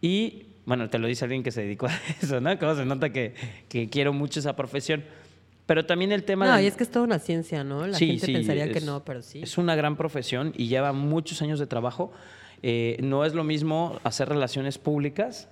Y 0.00 0.46
bueno, 0.66 0.90
te 0.90 0.98
lo 0.98 1.06
dice 1.06 1.24
alguien 1.24 1.42
que 1.44 1.52
se 1.52 1.62
dedicó 1.62 1.86
a 1.86 1.92
eso, 2.20 2.40
¿no? 2.40 2.58
Cómo 2.58 2.74
se 2.74 2.84
nota 2.84 3.10
que, 3.10 3.34
que 3.68 3.88
quiero 3.88 4.12
mucho 4.12 4.40
esa 4.40 4.56
profesión. 4.56 5.04
Pero 5.70 5.86
también 5.86 6.10
el 6.10 6.24
tema 6.24 6.46
No, 6.48 6.56
del- 6.56 6.64
y 6.64 6.66
es 6.66 6.74
que 6.74 6.82
es 6.82 6.90
toda 6.90 7.04
una 7.04 7.20
ciencia, 7.20 7.62
¿no? 7.62 7.86
La 7.86 7.96
Sí, 7.96 8.08
gente 8.08 8.26
sí, 8.26 8.32
pensaría 8.32 8.66
que 8.72 8.78
es- 8.78 8.84
no, 8.84 9.04
pero 9.04 9.22
sí. 9.22 9.40
Es 9.40 9.56
una 9.56 9.76
gran 9.76 9.94
profesión 9.94 10.52
y 10.56 10.66
lleva 10.66 10.92
muchos 10.92 11.42
años 11.42 11.60
de 11.60 11.68
trabajo. 11.68 12.10
Eh, 12.60 12.96
no 13.04 13.24
es 13.24 13.34
lo 13.34 13.44
mismo 13.44 13.96
hacer 14.02 14.28
relaciones 14.28 14.78
públicas 14.78 15.48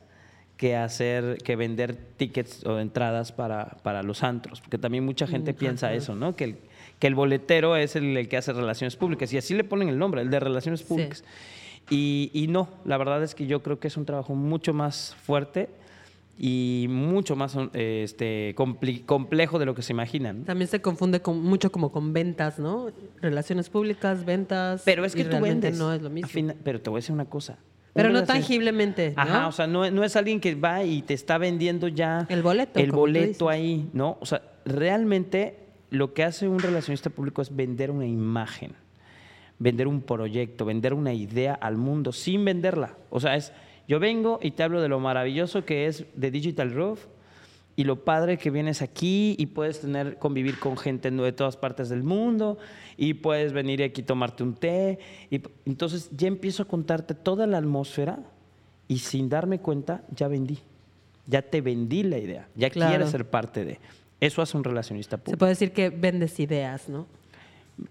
que 0.56 0.75
hacer, 0.75 1.38
que 1.44 1.54
vender 1.54 1.94
tickets 2.16 2.66
o 2.66 2.80
entradas 2.80 3.30
para, 3.30 3.76
para 3.84 4.02
los 4.02 4.25
antros, 4.25 4.60
porque 4.60 4.76
también 4.76 5.04
mucha 5.04 5.28
gente 5.28 5.52
Mm, 5.52 5.56
piensa 5.56 5.87
ajá. 5.87 5.94
eso, 5.94 6.16
¿no? 6.16 6.34
Que 6.34 6.42
el, 6.46 6.56
que 6.98 7.06
el 7.06 7.14
boletero 7.14 7.76
es 7.76 7.94
el, 7.94 8.16
el 8.16 8.28
que 8.28 8.38
hace 8.38 8.52
relaciones 8.52 8.96
públicas, 8.96 9.32
y 9.32 9.38
así 9.38 9.54
le 9.54 9.62
ponen 9.62 9.88
el 9.88 9.98
nombre, 10.00 10.20
el 10.22 10.30
de 10.30 10.40
relaciones 10.40 10.80
Sí. 10.80 10.87
públicas. 10.87 11.22
Y, 11.90 12.32
y 12.34 12.48
no, 12.48 12.68
la 12.84 12.96
verdad 12.98 13.22
es 13.22 13.37
que 13.37 13.46
yo 13.46 13.62
creo 13.62 13.78
que 13.78 13.87
es 13.87 13.96
un 13.96 14.04
trabajo 14.04 14.34
mucho 14.34 14.75
más 14.75 15.14
fuerte 15.22 15.68
y 16.40 16.87
mucho 16.88 17.35
más 17.35 17.57
eh, 17.75 18.02
este, 18.04 18.54
complejo 18.54 19.59
de 19.59 19.66
lo 19.66 19.75
que 19.75 19.83
se 19.83 19.92
imaginan. 19.92 20.45
También 20.45 20.68
se 20.68 20.80
confunde 20.80 21.21
con, 21.21 21.42
mucho 21.42 21.73
como 21.73 21.90
con 21.90 22.12
ventas, 22.12 22.61
¿no? 22.61 22.92
Relaciones 23.21 23.68
públicas, 23.68 24.25
ventas. 24.25 24.83
Pero 24.85 25.04
es 25.04 25.16
que 25.16 25.25
tú 25.25 25.40
vendes. 25.40 25.76
No 25.76 25.92
es 25.92 26.00
lo 26.00 26.11
mismo. 26.11 26.54
pero 26.62 26.80
te 26.80 26.90
voy 26.90 26.99
a 26.99 27.00
decir 27.00 27.12
una 27.12 27.25
cosa. 27.25 27.59
Pero 27.92 28.11
no 28.11 28.23
tangiblemente, 28.23 29.14
¿no? 29.16 29.23
Ajá, 29.23 29.49
o 29.49 29.52
sea, 29.52 29.66
no, 29.66 29.90
no 29.90 30.04
es 30.04 30.14
alguien 30.14 30.38
que 30.38 30.54
va 30.54 30.85
y 30.85 31.02
te 31.02 31.14
está 31.14 31.37
vendiendo 31.37 31.88
ya 31.88 32.26
El 32.28 32.42
boleto, 32.42 32.78
el 32.78 32.92
boleto 32.92 33.49
ahí, 33.49 33.90
¿no? 33.92 34.18
O 34.21 34.26
sea, 34.26 34.42
realmente 34.64 35.59
lo 35.90 36.14
que 36.14 36.23
hace 36.23 36.47
un 36.47 36.61
relacionista 36.61 37.11
público 37.11 37.42
es 37.42 37.57
vender 37.57 37.90
una 37.90 38.07
imagen, 38.07 38.75
vender 39.59 39.88
un 39.88 40.02
proyecto, 40.02 40.64
vender 40.64 40.95
una 40.95 41.12
idea 41.12 41.54
al 41.54 41.76
mundo 41.76 42.12
sin 42.12 42.45
venderla. 42.45 42.95
O 43.11 43.18
sea, 43.18 43.35
es 43.35 43.52
yo 43.88 43.99
vengo 43.99 44.38
y 44.42 44.52
te 44.52 44.62
hablo 44.62 44.80
de 44.80 44.88
lo 44.88 45.00
maravilloso 45.00 45.64
que 45.64 45.87
es 45.87 46.04
de 46.14 46.30
Digital 46.30 46.73
Roof 46.73 47.07
y 47.75 47.85
lo 47.85 48.04
padre 48.04 48.38
que 48.38 48.50
vienes 48.50 48.83
aquí 48.83 49.35
y 49.38 49.47
puedes 49.47 49.80
tener 49.80 50.18
convivir 50.18 50.59
con 50.59 50.76
gente 50.76 51.11
de 51.11 51.33
todas 51.33 51.57
partes 51.57 51.88
del 51.88 52.02
mundo 52.02 52.59
y 52.97 53.14
puedes 53.14 53.52
venir 53.52 53.83
aquí 53.83 54.02
a 54.02 54.07
tomarte 54.07 54.42
un 54.42 54.54
té 54.54 54.99
y 55.30 55.40
entonces 55.64 56.11
ya 56.16 56.28
empiezo 56.28 56.64
a 56.64 56.66
contarte 56.66 57.14
toda 57.14 57.47
la 57.47 57.59
atmósfera 57.59 58.18
y 58.88 58.99
sin 58.99 59.28
darme 59.28 59.61
cuenta 59.61 60.02
ya 60.14 60.28
vendí. 60.28 60.59
Ya 61.26 61.42
te 61.42 61.61
vendí 61.61 62.02
la 62.02 62.18
idea, 62.18 62.49
ya 62.57 62.71
Claro. 62.71 62.90
quieres 62.90 63.11
ser 63.11 63.28
parte 63.28 63.64
de. 63.64 63.78
Eso 64.21 64.40
hace 64.42 64.57
un 64.57 64.64
relacionista 64.64 65.16
Se 65.18 65.23
público. 65.23 65.38
puede 65.38 65.50
decir 65.52 65.73
que 65.73 65.90
vendes 65.90 66.40
ideas, 66.40 66.88
¿no? 66.88 67.07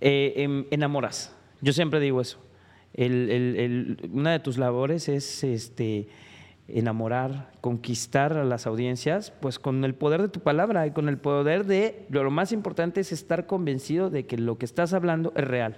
Eh, 0.01 0.33
em, 0.37 0.65
enamoras. 0.71 1.33
Yo 1.61 1.71
siempre 1.71 1.99
digo 1.99 2.19
eso. 2.19 2.39
El- 2.97 4.09
una 4.11 4.31
de 4.31 4.39
tus 4.39 4.57
labores 4.57 5.07
es 5.07 5.43
este, 5.43 6.07
enamorar, 6.67 7.51
conquistar 7.61 8.33
a 8.33 8.43
las 8.43 8.67
audiencias, 8.67 9.31
pues 9.31 9.59
con 9.59 9.83
el 9.85 9.93
poder 9.95 10.21
de 10.21 10.29
tu 10.29 10.39
palabra 10.41 10.85
y 10.87 10.91
con 10.91 11.07
el 11.07 11.17
poder 11.17 11.65
de, 11.65 12.05
lo 12.09 12.29
más 12.31 12.51
importante 12.51 13.01
es 13.01 13.11
estar 13.11 13.45
convencido 13.45 14.09
de 14.09 14.25
que 14.25 14.37
lo 14.37 14.57
que 14.57 14.65
estás 14.65 14.93
hablando 14.93 15.31
es 15.35 15.45
real. 15.45 15.75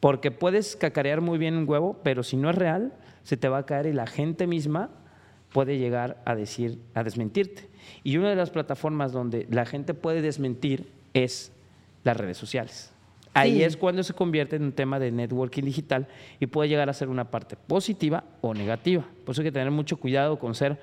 Porque 0.00 0.30
puedes 0.30 0.76
cacarear 0.76 1.20
muy 1.22 1.38
bien 1.38 1.56
un 1.56 1.68
huevo, 1.68 1.98
pero 2.02 2.22
si 2.22 2.36
no 2.36 2.50
es 2.50 2.56
real, 2.56 2.92
se 3.22 3.36
te 3.36 3.48
va 3.48 3.58
a 3.58 3.66
caer 3.66 3.86
y 3.86 3.92
la 3.92 4.06
gente 4.06 4.46
misma 4.46 4.90
puede 5.52 5.78
llegar 5.78 6.20
a 6.26 6.34
decir, 6.34 6.78
a 6.94 7.02
desmentirte. 7.02 7.68
Y 8.04 8.18
una 8.18 8.28
de 8.28 8.36
las 8.36 8.50
plataformas 8.50 9.12
donde 9.12 9.46
la 9.50 9.64
gente 9.64 9.94
puede 9.94 10.20
desmentir 10.20 10.90
es 11.14 11.52
las 12.04 12.16
redes 12.16 12.36
sociales. 12.36 12.92
Ahí 13.38 13.56
Sí. 13.56 13.62
es 13.64 13.76
cuando 13.76 14.02
se 14.02 14.14
convierte 14.14 14.56
en 14.56 14.62
un 14.64 14.72
tema 14.72 14.98
de 14.98 15.10
networking 15.12 15.62
digital 15.64 16.08
y 16.40 16.46
puede 16.46 16.68
llegar 16.68 16.88
a 16.88 16.92
ser 16.92 17.08
una 17.08 17.30
parte 17.30 17.56
positiva 17.56 18.24
o 18.40 18.54
negativa. 18.54 19.04
Por 19.24 19.32
eso 19.32 19.42
hay 19.42 19.46
que 19.48 19.52
tener 19.52 19.70
mucho 19.70 19.98
cuidado 19.98 20.38
con 20.38 20.54
ser 20.54 20.78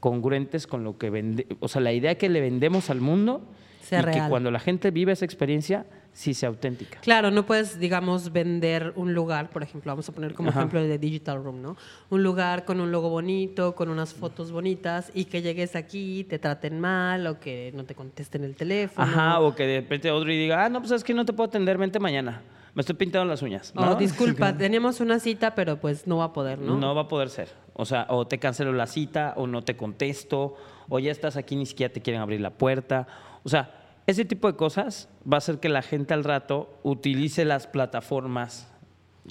congruentes 0.00 0.66
con 0.66 0.84
lo 0.84 0.96
que 0.96 1.10
vende, 1.10 1.46
o 1.60 1.68
sea, 1.68 1.80
la 1.82 1.92
idea 1.92 2.14
que 2.16 2.28
le 2.28 2.40
vendemos 2.40 2.88
al 2.90 3.00
mundo 3.00 3.42
Sea 3.82 4.00
y 4.00 4.04
que 4.04 4.28
cuando 4.28 4.50
la 4.50 4.60
gente 4.60 4.90
vive 4.90 5.12
esa 5.12 5.24
experiencia, 5.24 5.86
sí 6.18 6.34
sea 6.34 6.48
auténtica. 6.48 6.98
Claro, 7.00 7.30
no 7.30 7.46
puedes, 7.46 7.78
digamos, 7.78 8.32
vender 8.32 8.92
un 8.96 9.14
lugar, 9.14 9.50
por 9.50 9.62
ejemplo, 9.62 9.92
vamos 9.92 10.08
a 10.08 10.12
poner 10.12 10.34
como 10.34 10.48
Ajá. 10.48 10.58
ejemplo 10.58 10.80
el 10.80 10.88
de 10.88 10.98
Digital 10.98 11.44
Room, 11.44 11.62
¿no? 11.62 11.76
Un 12.10 12.24
lugar 12.24 12.64
con 12.64 12.80
un 12.80 12.90
logo 12.90 13.08
bonito, 13.08 13.76
con 13.76 13.88
unas 13.88 14.14
fotos 14.14 14.50
bonitas 14.50 15.12
y 15.14 15.26
que 15.26 15.42
llegues 15.42 15.76
aquí, 15.76 16.24
te 16.24 16.40
traten 16.40 16.80
mal 16.80 17.24
o 17.28 17.38
que 17.38 17.70
no 17.72 17.84
te 17.84 17.94
contesten 17.94 18.42
el 18.42 18.56
teléfono. 18.56 19.06
Ajy, 19.06 19.44
o 19.44 19.54
que 19.54 19.64
de 19.64 19.80
repente 19.80 20.08
Audrey 20.08 20.36
diga, 20.36 20.64
ah, 20.64 20.68
no, 20.68 20.80
pues 20.80 20.90
es 20.90 21.04
que 21.04 21.14
no 21.14 21.24
te 21.24 21.32
puedo 21.32 21.46
atender, 21.46 21.78
vente 21.78 22.00
mañana. 22.00 22.42
Me 22.74 22.80
estoy 22.80 22.96
pintando 22.96 23.24
las 23.24 23.40
uñas. 23.42 23.72
O 23.76 23.84
¿no? 23.84 23.94
disculpa, 23.94 24.52
teníamos 24.58 24.98
una 24.98 25.20
cita, 25.20 25.54
pero 25.54 25.76
pues 25.76 26.08
no 26.08 26.16
va 26.16 26.24
a 26.24 26.32
poder, 26.32 26.58
¿no? 26.58 26.76
¿no? 26.76 26.96
va 26.96 27.02
a 27.02 27.08
poder 27.08 27.30
ser. 27.30 27.48
O 27.74 27.84
sea, 27.84 28.06
o 28.10 28.26
te 28.26 28.40
cancelo 28.40 28.72
la 28.72 28.88
cita, 28.88 29.34
o 29.36 29.46
no 29.46 29.62
te 29.62 29.76
contesto, 29.76 30.56
o 30.88 30.98
ya 30.98 31.12
estás 31.12 31.36
aquí 31.36 31.54
ni 31.54 31.64
siquiera 31.64 31.92
te 31.92 32.02
quieren 32.02 32.20
abrir 32.20 32.40
la 32.40 32.50
puerta. 32.50 33.06
O 33.44 33.48
sea, 33.48 33.77
ese 34.08 34.24
tipo 34.24 34.50
de 34.50 34.56
cosas 34.56 35.10
va 35.30 35.36
a 35.36 35.38
hacer 35.38 35.60
que 35.60 35.68
la 35.68 35.82
gente 35.82 36.14
al 36.14 36.24
rato 36.24 36.80
utilice 36.82 37.44
las 37.44 37.66
plataformas 37.66 38.66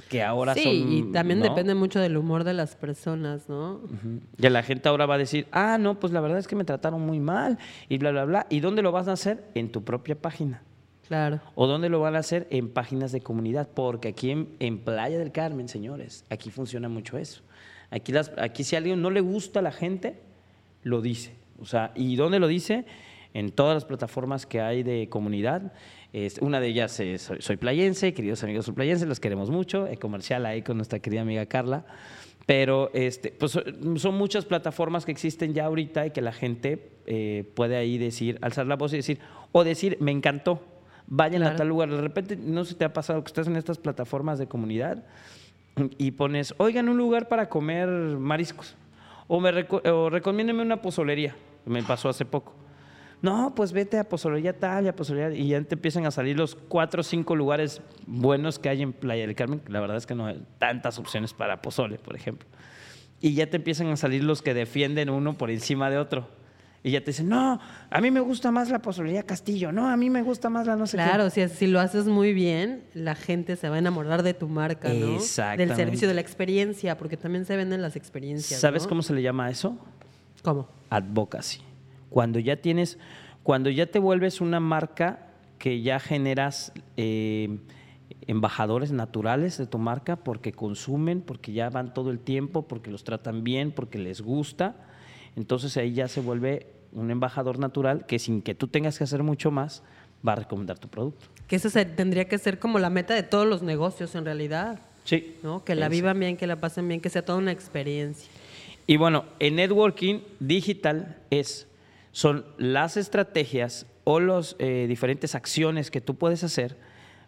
que 0.08 0.22
ahora 0.22 0.54
sí, 0.54 0.64
son. 0.64 0.94
y 0.94 1.12
también 1.12 1.40
¿no? 1.40 1.46
depende 1.46 1.74
mucho 1.74 2.00
del 2.00 2.16
humor 2.16 2.44
de 2.44 2.54
las 2.54 2.76
personas, 2.76 3.50
¿no? 3.50 3.78
Ujú. 3.78 4.22
Y 4.38 4.50
la 4.50 4.62
gente 4.62 4.88
ahora 4.88 5.08
va 5.08 5.16
a 5.16 5.18
decir, 5.18 5.48
ah, 5.52 5.80
no, 5.80 6.00
pues 6.00 6.14
la 6.14 6.22
verdad 6.22 6.38
es 6.38 6.48
que 6.48 6.56
me 6.56 6.64
trataron 6.64 7.02
muy 7.02 7.20
mal, 7.20 7.58
y 7.90 7.98
bla, 7.98 8.12
bla, 8.12 8.26
bla. 8.26 8.46
¿Y 8.52 8.60
dónde 8.60 8.84
lo 8.84 8.92
vas 8.92 9.08
a 9.08 9.14
hacer? 9.14 9.46
En 9.56 9.72
tu 9.72 9.84
propia 9.84 10.16
página. 10.16 10.62
Claro. 11.08 11.42
¿O 11.56 11.66
dónde 11.66 11.90
lo 11.90 12.00
van 12.00 12.16
a 12.16 12.20
hacer? 12.20 12.46
En 12.52 12.70
páginas 12.70 13.12
de 13.12 13.22
comunidad, 13.22 13.68
porque 13.74 14.10
aquí 14.10 14.30
en, 14.30 14.50
en 14.60 14.78
Playa 14.78 15.18
del 15.18 15.32
Carmen, 15.32 15.68
señores, 15.68 16.24
aquí 16.30 16.52
funciona 16.52 16.88
mucho 16.88 17.18
eso. 17.18 17.42
Aquí, 17.90 18.12
las, 18.12 18.32
aquí 18.38 18.64
si 18.64 18.76
a 18.76 18.78
alguien 18.78 19.02
no 19.02 19.10
le 19.10 19.22
gusta 19.22 19.62
a 19.62 19.64
la 19.64 19.72
gente, 19.72 20.20
lo 20.84 21.02
dice. 21.02 21.34
O 21.60 21.66
sea, 21.66 21.94
¿y 21.96 22.16
dónde 22.16 22.38
lo 22.38 22.48
dice? 22.48 22.86
En 23.34 23.52
todas 23.52 23.76
las 23.76 23.86
plataformas 23.86 24.46
que 24.46 24.62
hay 24.62 24.84
de 24.84 25.10
comunidad. 25.10 25.74
Es- 26.14 26.40
una 26.40 26.60
de 26.60 26.68
ellas 26.68 27.00
es 27.00 27.22
Soy, 27.24 27.42
Soy 27.42 27.58
Playense, 27.58 28.14
queridos 28.14 28.44
amigos 28.44 28.66
soy 28.66 28.74
Playense, 28.74 29.06
los 29.06 29.20
queremos 29.20 29.50
mucho. 29.50 29.88
El 29.88 30.00
comercial 30.00 30.46
ahí 30.46 30.62
con 30.62 30.78
nuestra 30.78 31.00
querida 31.00 31.22
amiga 31.22 31.46
Carla. 31.46 31.86
Pero 32.46 32.90
este, 32.94 33.32
pues, 33.32 33.52
son- 33.52 34.14
muchas 34.14 34.46
plataformas 34.46 35.06
que 35.06 35.12
existen 35.12 35.54
ya 35.54 35.66
ahorita 35.66 36.06
y 36.08 36.12
que 36.12 36.22
la 36.22 36.32
gente 36.32 36.92
eh, 37.10 37.50
puede 37.56 37.76
ahí 37.78 37.98
decir, 37.98 38.38
alzar 38.42 38.68
la 38.68 38.76
voz 38.76 38.92
y 38.94 38.98
decir, 38.98 39.20
o 39.54 39.64
decir, 39.64 39.98
me 40.02 40.12
encantó, 40.12 40.62
vayan 41.08 41.44
a 41.44 41.56
tal 41.56 41.68
lugar. 41.70 41.90
De 41.90 42.02
repente, 42.02 42.36
no 42.36 42.66
se 42.66 42.76
te 42.76 42.84
ha 42.86 42.92
pasado 42.94 43.24
que 43.24 43.28
estás 43.28 43.48
en 43.48 43.56
estas 43.56 43.78
plataformas 43.78 44.40
de 44.40 44.48
comunidad 44.48 45.06
y 45.98 46.12
pones, 46.12 46.54
oigan, 46.58 46.90
un 46.90 46.98
lugar 46.98 47.28
para 47.30 47.48
comer 47.50 47.88
mariscos. 47.88 48.76
O, 49.28 49.40
me 49.40 49.52
reco- 49.52 49.82
o 49.90 50.10
recomiéndeme 50.10 50.62
una 50.62 50.82
pozolería. 50.82 51.36
Me 51.66 51.84
pasó 51.84 52.10
hace 52.10 52.26
poco. 52.26 52.56
No, 53.22 53.54
pues 53.56 53.72
vete 53.72 53.98
a 53.98 54.08
pozolería 54.08 54.58
tal 54.58 54.86
y 54.86 54.88
a 54.90 54.96
pozolería. 54.96 55.38
Y 55.38 55.50
ya 55.50 55.62
te 55.62 55.76
empiezan 55.76 56.06
a 56.06 56.12
salir 56.12 56.38
los 56.38 56.56
cuatro 56.56 57.02
o 57.02 57.04
cinco 57.04 57.36
lugares 57.36 57.82
buenos 58.06 58.60
que 58.60 58.70
hay 58.70 58.84
en 58.84 58.94
Playa 58.94 59.26
del 59.26 59.36
Carmen. 59.36 59.62
La 59.68 59.80
verdad 59.80 59.98
es 59.98 60.06
que 60.06 60.16
no 60.16 60.28
hay 60.28 60.44
tantas 60.60 61.00
opciones 61.00 61.34
para 61.34 61.62
pozole, 61.62 61.98
por 61.98 62.16
ejemplo. 62.16 62.48
Y 63.20 63.34
ya 63.34 63.50
te 63.50 63.58
empiezan 63.58 63.88
a 63.88 63.96
salir 63.96 64.24
los 64.24 64.42
que 64.42 64.54
defienden 64.54 65.10
uno 65.10 65.38
por 65.38 65.50
encima 65.50 65.90
de 65.90 65.98
otro. 65.98 66.28
Y 66.84 66.92
ya 66.92 67.00
te 67.00 67.08
dicen, 67.08 67.28
no, 67.28 67.60
a 67.90 68.02
mí 68.02 68.12
me 68.12 68.20
gusta 68.20 68.52
más 68.52 68.70
la 68.70 68.80
pozolería 68.80 69.24
Castillo. 69.24 69.72
No, 69.72 69.90
a 69.90 69.98
mí 69.98 70.12
me 70.12 70.22
gusta 70.22 70.50
más 70.50 70.68
la 70.68 70.76
no 70.76 70.86
sé 70.86 70.98
qué. 70.98 71.04
Claro, 71.04 71.30
si, 71.32 71.46
si 71.50 71.66
lo 71.66 71.80
haces 71.80 72.06
muy 72.06 72.34
bien, 72.34 72.84
la 72.94 73.16
gente 73.16 73.56
se 73.56 73.68
va 73.68 73.76
a 73.76 73.80
enamorar 73.80 74.22
de 74.22 74.36
tu 74.36 74.48
marca, 74.48 74.90
¿no? 74.90 75.18
Del 75.58 75.76
servicio, 75.76 76.08
de 76.08 76.14
la 76.14 76.22
experiencia, 76.22 76.98
porque 76.98 77.18
también 77.18 77.46
se 77.46 77.58
venden 77.58 77.82
las 77.82 77.96
experiencias. 77.96 78.60
¿Sabes 78.60 78.84
¿no? 78.84 78.90
cómo 78.90 79.02
se 79.02 79.14
le 79.14 79.24
llama 79.24 79.50
eso? 79.50 79.76
¿Cómo? 80.44 80.70
advocacy. 80.90 81.62
Cuando 82.10 82.40
ya 82.40 82.58
tienes, 82.58 82.98
cuando 83.44 83.70
ya 83.70 83.86
te 83.86 84.00
vuelves 84.00 84.42
una 84.42 84.60
marca 84.60 85.28
que 85.60 85.82
ya 85.82 86.00
generas 86.00 86.72
eh, 86.98 87.58
embajadores 88.28 88.92
naturales 88.92 89.58
de 89.58 89.68
tu 89.68 89.78
marca 89.78 90.16
porque 90.18 90.52
consumen, 90.52 91.22
porque 91.22 91.54
ya 91.54 91.70
van 91.70 91.94
todo 91.94 92.12
el 92.12 92.20
tiempo, 92.20 92.68
porque 92.68 92.92
los 92.92 93.04
tratan 93.04 93.44
bien, 93.44 93.72
porque 93.72 93.98
les 94.00 94.22
gusta, 94.22 94.76
entonces 95.36 95.76
ahí 95.78 95.94
ya 95.94 96.08
se 96.08 96.22
vuelve 96.22 96.68
un 96.94 97.12
embajador 97.12 97.60
natural 97.60 98.06
que 98.06 98.20
sin 98.20 98.42
que 98.42 98.56
tú 98.56 98.68
tengas 98.68 98.98
que 98.98 99.04
hacer 99.04 99.24
mucho 99.24 99.52
más, 99.52 99.84
va 100.28 100.34
a 100.34 100.38
recomendar 100.38 100.80
tu 100.80 100.88
producto. 100.88 101.28
Que 101.48 101.58
eso 101.58 101.70
se- 101.70 101.86
tendría 101.86 102.28
que 102.28 102.38
ser 102.38 102.60
como 102.60 102.80
la 102.80 102.90
meta 102.90 103.14
de 103.14 103.24
todos 103.24 103.46
los 103.48 103.62
negocios 103.62 104.16
en 104.16 104.26
realidad, 104.26 104.80
Sí. 105.04 105.36
¿no? 105.44 105.64
Que 105.64 105.76
la 105.76 105.88
vivan 105.90 106.20
bien, 106.20 106.36
que 106.38 106.48
la 106.48 106.58
pasen 106.58 106.88
bien, 106.88 107.00
que 107.00 107.10
sea 107.10 107.24
toda 107.24 107.38
una 107.38 107.52
experiencia. 107.52 108.30
Y 108.88 108.98
bueno, 108.98 109.26
en 109.40 109.56
networking 109.56 110.20
digital 110.40 111.18
es, 111.30 111.68
son 112.18 112.48
las 112.58 112.98
estrategias 112.98 113.86
o 114.04 114.20
las 114.20 114.58
diferentes 114.58 115.36
acciones 115.36 115.92
que 115.92 116.02
tú 116.02 116.16
puedes 116.16 116.44
hacer 116.44 116.76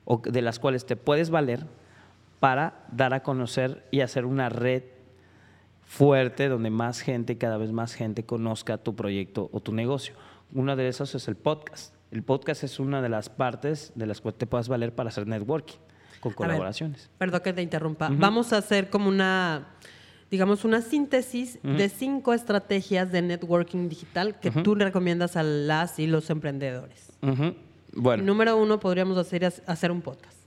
o 0.03 0.17
de 0.17 0.41
las 0.41 0.58
cuales 0.58 0.88
te 0.88 0.96
puedes 0.96 1.29
valer 1.29 1.67
para 2.39 2.88
dar 2.91 3.13
a 3.13 3.22
conocer 3.22 3.86
y 3.91 4.00
hacer 4.01 4.25
una 4.25 4.50
red 4.50 4.81
fuerte 5.84 6.50
donde 6.50 6.72
más 6.72 7.01
gente, 7.01 7.38
cada 7.38 7.58
vez 7.58 7.72
más 7.72 7.93
gente 7.93 8.25
conozca 8.25 8.79
tu 8.79 8.96
proyecto 8.96 9.51
o 9.53 9.60
tu 9.60 9.74
negocio. 9.74 10.15
Una 10.55 10.75
de 10.75 10.88
esas 10.88 11.13
es 11.13 11.27
el 11.27 11.36
podcast. 11.36 11.93
El 12.10 12.24
podcast 12.24 12.63
es 12.63 12.79
una 12.79 13.03
de 13.03 13.10
las 13.10 13.29
partes 13.29 13.91
de 13.93 14.08
las 14.08 14.22
cuales 14.22 14.39
te 14.39 14.48
puedas 14.48 14.69
valer 14.69 14.96
para 14.96 15.10
hacer 15.10 15.27
networking 15.27 15.77
con 16.19 16.31
ver, 16.31 16.36
colaboraciones. 16.38 17.12
perdón 17.19 17.41
que 17.41 17.53
te 17.53 17.62
interrumpa. 17.62 18.10
Vamos 18.12 18.53
a 18.53 18.58
hacer 18.58 18.89
como 18.89 19.08
una, 19.08 19.67
digamos, 20.31 20.63
una 20.65 20.81
síntesis 20.81 21.59
de 21.63 21.89
cinco 21.89 22.33
estrategias 22.33 23.12
de 23.12 23.21
networking 23.21 23.89
digital 23.89 24.39
que 24.39 24.51
tú 24.51 24.75
recomiendas 24.75 25.36
a 25.36 25.43
las 25.43 26.00
y 26.00 26.07
los 26.07 26.29
emprendedores. 26.29 27.12
Bueno. 27.93 28.24
Número 28.24 28.55
uno, 28.57 28.79
podríamos 28.79 29.17
hacer, 29.17 29.45
hacer 29.65 29.91
un 29.91 30.01
podcast. 30.01 30.38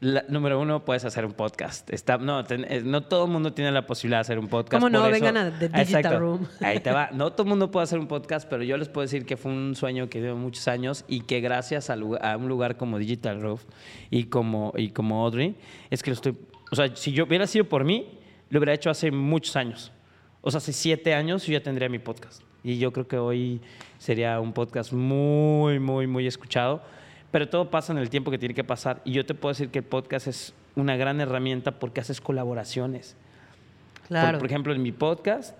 La- 0.00 0.24
número 0.28 0.60
uno, 0.60 0.84
puedes 0.84 1.04
hacer 1.04 1.24
un 1.24 1.32
podcast. 1.32 1.88
Está, 1.92 2.18
no, 2.18 2.42
ten- 2.44 2.66
eh, 2.68 2.82
no 2.84 3.04
todo 3.04 3.24
el 3.26 3.30
mundo 3.30 3.52
tiene 3.52 3.70
la 3.70 3.86
posibilidad 3.86 4.18
de 4.18 4.22
hacer 4.22 4.38
un 4.40 4.48
podcast. 4.48 4.72
¿Cómo 4.82 4.90
no? 4.90 4.98
por 5.00 5.12
eso- 5.14 5.24
Vengan 5.24 5.36
a 5.36 5.50
The 5.58 5.68
Digital 5.68 5.80
Exacto. 5.80 6.18
Room. 6.18 6.46
Ahí 6.60 6.80
te 6.80 6.90
va. 6.90 7.10
No 7.14 7.30
todo 7.32 7.44
el 7.44 7.48
mundo 7.50 7.70
puede 7.70 7.84
hacer 7.84 8.00
un 8.00 8.08
podcast, 8.08 8.48
pero 8.48 8.64
yo 8.64 8.76
les 8.76 8.88
puedo 8.88 9.02
decir 9.02 9.24
que 9.24 9.36
fue 9.36 9.52
un 9.52 9.76
sueño 9.76 10.08
que 10.10 10.20
dio 10.20 10.34
muchos 10.36 10.66
años 10.66 11.04
y 11.06 11.20
que 11.20 11.40
gracias 11.40 11.88
a, 11.88 11.94
a 11.94 12.36
un 12.36 12.48
lugar 12.48 12.76
como 12.76 12.98
Digital 12.98 13.40
Roof 13.40 13.62
y 14.10 14.24
como, 14.24 14.72
y 14.76 14.90
como 14.90 15.24
Audrey, 15.24 15.54
es 15.88 16.02
que 16.02 16.10
lo 16.10 16.14
estoy... 16.16 16.36
O 16.72 16.76
sea, 16.76 16.94
si 16.96 17.12
yo 17.12 17.24
hubiera 17.24 17.46
sido 17.46 17.66
por 17.68 17.84
mí, 17.84 18.18
lo 18.52 18.58
hubiera 18.58 18.74
hecho 18.74 18.90
hace 18.90 19.10
muchos 19.10 19.56
años. 19.56 19.90
O 20.42 20.50
sea, 20.50 20.58
hace 20.58 20.72
siete 20.74 21.14
años 21.14 21.46
yo 21.46 21.54
ya 21.54 21.62
tendría 21.62 21.88
mi 21.88 21.98
podcast. 21.98 22.42
Y 22.62 22.78
yo 22.78 22.92
creo 22.92 23.08
que 23.08 23.16
hoy 23.16 23.60
sería 23.98 24.38
un 24.40 24.52
podcast 24.52 24.92
muy, 24.92 25.78
muy, 25.80 26.06
muy 26.06 26.26
escuchado. 26.26 26.82
Pero 27.30 27.48
todo 27.48 27.70
pasa 27.70 27.92
en 27.94 27.98
el 27.98 28.10
tiempo 28.10 28.30
que 28.30 28.36
tiene 28.38 28.54
que 28.54 28.62
pasar. 28.62 29.00
Y 29.06 29.12
yo 29.12 29.24
te 29.24 29.32
puedo 29.34 29.52
decir 29.54 29.70
que 29.70 29.78
el 29.78 29.84
podcast 29.86 30.26
es 30.26 30.52
una 30.76 30.96
gran 30.96 31.18
herramienta 31.20 31.78
porque 31.78 32.02
haces 32.02 32.20
colaboraciones. 32.20 33.16
Por- 34.02 34.08
Claro. 34.08 34.38
Por, 34.38 34.46
ejemplo, 34.48 34.74
en 34.74 34.82
mi 34.82 34.92
podcast 34.92 35.56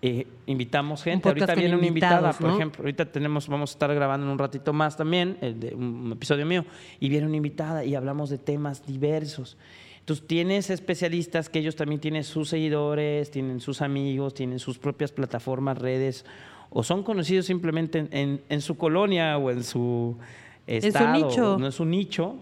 eh, 0.00 0.28
invitamos 0.46 1.02
gente. 1.02 1.28
Ahorita 1.28 1.56
viene 1.56 1.74
una 1.74 1.86
invitada, 1.88 2.32
por 2.32 2.48
¿no? 2.50 2.54
ejemplo. 2.54 2.82
Ahorita 2.82 3.06
tenemos, 3.06 3.48
vamos 3.48 3.70
a 3.70 3.72
estar 3.72 3.92
grabando 3.92 4.24
en 4.26 4.32
un 4.32 4.38
ratito 4.38 4.72
más 4.72 4.96
también, 4.96 5.36
el 5.40 5.58
de 5.58 5.74
un 5.74 6.12
episodio 6.12 6.46
mío, 6.46 6.64
y 7.00 7.08
viene 7.08 7.26
una 7.26 7.36
invitada 7.36 7.84
y 7.84 7.96
hablamos 7.96 8.30
de 8.30 8.38
temas 8.38 8.86
diversos. 8.86 9.56
Entonces 10.10 10.26
tienes 10.26 10.70
especialistas 10.70 11.48
que 11.48 11.60
ellos 11.60 11.76
también 11.76 12.00
tienen 12.00 12.24
sus 12.24 12.48
seguidores, 12.48 13.30
tienen 13.30 13.60
sus 13.60 13.80
amigos, 13.80 14.34
tienen 14.34 14.58
sus 14.58 14.76
propias 14.76 15.12
plataformas, 15.12 15.78
redes, 15.78 16.24
o 16.70 16.82
son 16.82 17.04
conocidos 17.04 17.46
simplemente 17.46 18.00
en, 18.00 18.08
en- 18.10 18.40
en 18.48 18.60
su 18.60 18.76
colonia 18.76 19.38
o 19.38 19.52
en 19.52 19.62
su 19.62 20.16
estado, 20.66 21.12
nicho. 21.28 21.58
no 21.60 21.68
es 21.68 21.78
un 21.78 21.90
nicho. 21.92 22.34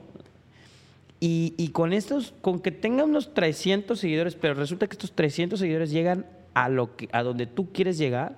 Y, 1.21 1.53
y 1.59 1.69
con 1.69 1.93
estos, 1.93 2.33
con 2.41 2.59
que 2.61 2.71
tenga 2.71 3.05
unos 3.05 3.35
300 3.35 4.01
seguidores, 4.01 4.35
pero 4.35 4.55
resulta 4.55 4.87
que 4.87 4.95
estos 4.95 5.13
300 5.13 5.61
seguidores 5.61 5.91
llegan 5.91 6.25
a 6.55 6.71
lo 6.71 6.97
que, 6.97 7.11
a 7.13 7.23
donde 7.23 7.45
tú 7.47 7.71
quieres 7.71 7.99
llegar, 7.99 8.35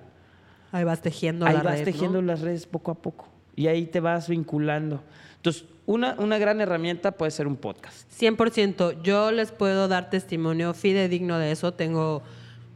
Ahí 0.73 0.83
vas 0.83 1.01
tejiendo 1.01 1.45
ahí 1.45 1.53
la 1.55 1.63
vas 1.63 1.77
red, 1.79 1.85
tejiendo 1.85 2.21
¿no? 2.21 2.27
las 2.27 2.41
redes 2.41 2.65
poco 2.65 2.91
a 2.91 2.95
poco. 2.95 3.27
Y 3.55 3.67
ahí 3.67 3.85
te 3.85 4.01
vas 4.01 4.27
vinculando. 4.27 5.01
Entonces, 5.41 5.65
una, 5.87 6.13
una 6.19 6.37
gran 6.37 6.61
herramienta 6.61 7.13
puede 7.13 7.31
ser 7.31 7.47
un 7.47 7.55
podcast. 7.55 8.07
100%. 8.15 9.01
Yo 9.01 9.31
les 9.31 9.51
puedo 9.51 9.87
dar 9.87 10.11
testimonio 10.11 10.75
fidedigno 10.75 11.39
de 11.39 11.51
eso. 11.51 11.73
Tengo 11.73 12.21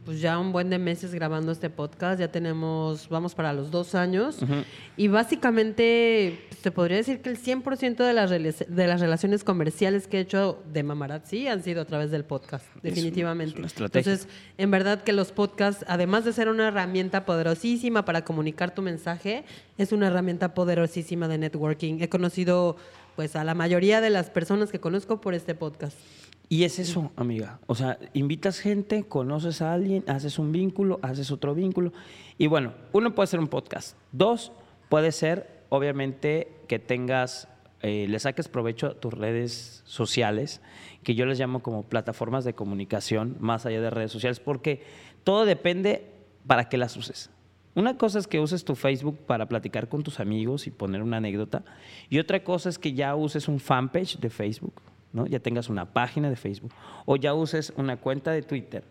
pues 0.06 0.20
ya 0.20 0.38
un 0.38 0.52
buen 0.52 0.70
de 0.70 0.78
meses 0.78 1.12
grabando 1.12 1.50
este 1.50 1.68
podcast. 1.68 2.20
Ya 2.20 2.30
tenemos, 2.30 3.08
vamos 3.08 3.34
para 3.34 3.52
los 3.52 3.72
dos 3.72 3.96
años. 3.96 4.38
Y 4.96 5.08
básicamente, 5.08 6.44
pues, 6.48 6.62
te 6.62 6.70
podría 6.70 6.96
decir 6.96 7.20
que 7.20 7.28
el 7.28 7.36
100% 7.36 7.96
de 7.96 8.12
las, 8.12 8.30
de 8.30 8.86
las 8.86 9.00
relaciones 9.00 9.42
comerciales 9.42 10.06
que 10.06 10.18
he 10.18 10.20
hecho 10.20 10.62
de 10.72 10.84
Mamarazzi 10.84 11.48
han 11.48 11.64
sido 11.64 11.82
a 11.82 11.84
través 11.86 12.12
del 12.12 12.24
podcast, 12.24 12.64
definitivamente. 12.84 13.54
es 13.54 13.58
una 13.58 13.66
estrategia. 13.66 14.12
Entonces, 14.12 14.32
en 14.56 14.70
verdad 14.70 15.02
que 15.02 15.12
los 15.12 15.32
podcasts, 15.32 15.84
además 15.88 16.24
de 16.24 16.32
ser 16.32 16.48
una 16.48 16.68
herramienta 16.68 17.26
poderosísima 17.26 18.04
para 18.04 18.24
comunicar 18.24 18.72
tu 18.72 18.82
mensaje, 18.82 19.44
es 19.76 19.90
una 19.90 20.06
herramienta 20.06 20.54
poderosísima 20.54 21.26
de 21.26 21.38
networking. 21.38 21.98
He 22.00 22.08
conocido 22.08 22.76
pues 23.16 23.34
a 23.34 23.42
la 23.42 23.54
mayoría 23.54 24.00
de 24.00 24.10
las 24.10 24.30
personas 24.30 24.70
que 24.70 24.78
conozco 24.78 25.20
por 25.20 25.34
este 25.34 25.56
podcast. 25.56 25.96
Y 26.48 26.62
es 26.62 26.78
eso, 26.78 27.10
amiga. 27.16 27.58
O 27.66 27.74
sea, 27.74 27.98
invitas 28.14 28.60
gente, 28.60 29.02
conoces 29.04 29.62
a 29.62 29.72
alguien, 29.72 30.04
haces 30.06 30.38
un 30.38 30.52
vínculo, 30.52 31.00
haces 31.02 31.32
otro 31.32 31.54
vínculo. 31.54 31.92
Y 32.38 32.46
bueno, 32.46 32.72
uno 32.92 33.14
puede 33.14 33.26
ser 33.26 33.40
un 33.40 33.48
podcast. 33.48 33.96
Dos, 34.12 34.52
puede 34.88 35.10
ser, 35.10 35.64
obviamente, 35.70 36.52
que 36.68 36.78
tengas, 36.78 37.48
eh, 37.82 38.06
le 38.08 38.18
saques 38.20 38.46
provecho 38.46 38.86
a 38.86 38.94
tus 38.94 39.12
redes 39.12 39.82
sociales, 39.86 40.60
que 41.02 41.16
yo 41.16 41.26
les 41.26 41.40
llamo 41.40 41.62
como 41.62 41.82
plataformas 41.82 42.44
de 42.44 42.54
comunicación, 42.54 43.36
más 43.40 43.66
allá 43.66 43.80
de 43.80 43.90
redes 43.90 44.12
sociales, 44.12 44.38
porque 44.38 44.84
todo 45.24 45.46
depende 45.46 46.12
para 46.46 46.68
qué 46.68 46.78
las 46.78 46.96
uses. 46.96 47.30
Una 47.74 47.98
cosa 47.98 48.20
es 48.20 48.26
que 48.26 48.40
uses 48.40 48.64
tu 48.64 48.74
Facebook 48.74 49.18
para 49.26 49.48
platicar 49.48 49.88
con 49.88 50.02
tus 50.02 50.20
amigos 50.20 50.66
y 50.66 50.70
poner 50.70 51.02
una 51.02 51.18
anécdota, 51.18 51.64
y 52.08 52.20
otra 52.20 52.42
cosa 52.42 52.68
es 52.68 52.78
que 52.78 52.94
ya 52.94 53.14
uses 53.16 53.48
un 53.48 53.60
fanpage 53.60 54.18
de 54.18 54.30
Facebook, 54.30 54.80
¿no? 55.16 55.26
ya 55.26 55.40
tengas 55.40 55.68
una 55.68 55.92
página 55.92 56.30
de 56.30 56.36
Facebook, 56.36 56.72
o 57.06 57.16
ya 57.16 57.34
uses 57.34 57.72
una 57.76 57.96
cuenta 57.96 58.30
de 58.30 58.42
Twitter 58.42 58.84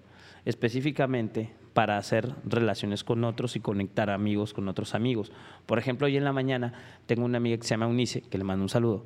específicamente 0.46 1.52
para 1.74 1.98
hacer 1.98 2.34
relaciones 2.46 3.04
con 3.04 3.24
otros 3.24 3.56
y 3.56 3.60
conectar 3.60 4.10
amigos 4.10 4.54
con 4.54 4.68
otros 4.70 4.96
amigos. 4.96 5.32
Por 5.66 5.78
ejemplo, 5.78 6.08
hoy 6.08 6.16
en 6.16 6.24
la 6.24 6.32
mañana 6.32 6.74
tengo 7.06 7.26
una 7.26 7.38
amiga 7.38 7.58
que 7.58 7.64
se 7.64 7.72
llama 7.72 7.88
Unice, 7.88 8.22
que 8.22 8.38
le 8.38 8.44
mando 8.44 8.64
un 8.64 8.70
saludo, 8.70 9.06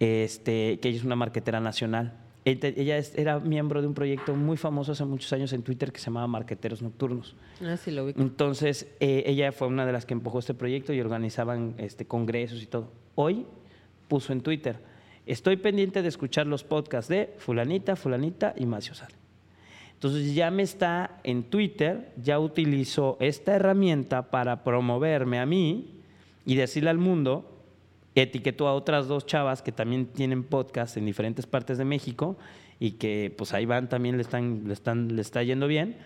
este, 0.00 0.78
que 0.80 0.88
ella 0.88 0.98
es 0.98 1.04
una 1.04 1.16
marquetera 1.16 1.60
nacional. 1.60 2.14
Ella 2.44 2.98
era 3.16 3.40
miembro 3.40 3.82
de 3.82 3.88
un 3.88 3.94
proyecto 3.94 4.36
muy 4.36 4.56
famoso 4.56 4.92
hace 4.92 5.04
muchos 5.04 5.32
años 5.32 5.52
en 5.52 5.62
Twitter 5.62 5.90
que 5.90 5.98
se 5.98 6.06
llamaba 6.06 6.28
Marqueteros 6.28 6.80
Nocturnos. 6.80 7.34
Ah, 7.60 7.76
sí, 7.76 7.90
lo 7.90 8.04
ubico. 8.04 8.22
Entonces, 8.22 8.86
eh, 9.00 9.24
ella 9.26 9.50
fue 9.50 9.66
una 9.66 9.84
de 9.84 9.90
las 9.90 10.06
que 10.06 10.14
empujó 10.14 10.38
este 10.38 10.54
proyecto 10.54 10.92
y 10.92 11.00
organizaban 11.00 11.74
este, 11.78 12.06
congresos 12.06 12.62
y 12.62 12.66
todo. 12.66 12.92
Hoy 13.16 13.46
puso 14.06 14.32
en 14.32 14.42
Twitter, 14.42 14.78
estoy 15.26 15.56
pendiente 15.56 16.02
de 16.02 16.08
escuchar 16.08 16.46
los 16.46 16.64
podcasts 16.64 17.08
de 17.08 17.34
fulanita, 17.38 17.96
fulanita 17.96 18.54
y 18.56 18.66
Macio 18.66 18.94
Sale. 18.94 19.14
Entonces 19.94 20.34
ya 20.34 20.50
me 20.50 20.62
está 20.62 21.20
en 21.24 21.44
Twitter, 21.44 22.12
ya 22.22 22.38
utilizó 22.38 23.16
esta 23.18 23.56
herramienta 23.56 24.30
para 24.30 24.62
promoverme 24.62 25.38
a 25.38 25.46
mí 25.46 26.00
y 26.44 26.54
decirle 26.54 26.90
al 26.90 26.98
mundo, 26.98 27.62
etiquetó 28.14 28.68
a 28.68 28.74
otras 28.74 29.08
dos 29.08 29.26
chavas 29.26 29.62
que 29.62 29.72
también 29.72 30.06
tienen 30.06 30.44
podcast 30.44 30.96
en 30.96 31.06
diferentes 31.06 31.46
partes 31.46 31.78
de 31.78 31.84
México 31.84 32.36
y 32.78 32.92
que 32.92 33.34
pues 33.36 33.54
ahí 33.54 33.64
van 33.64 33.88
también 33.88 34.16
le 34.16 34.22
están, 34.22 34.64
le 34.66 34.74
están, 34.74 35.16
le 35.16 35.22
está 35.22 35.42
yendo 35.42 35.66
bien 35.66 35.96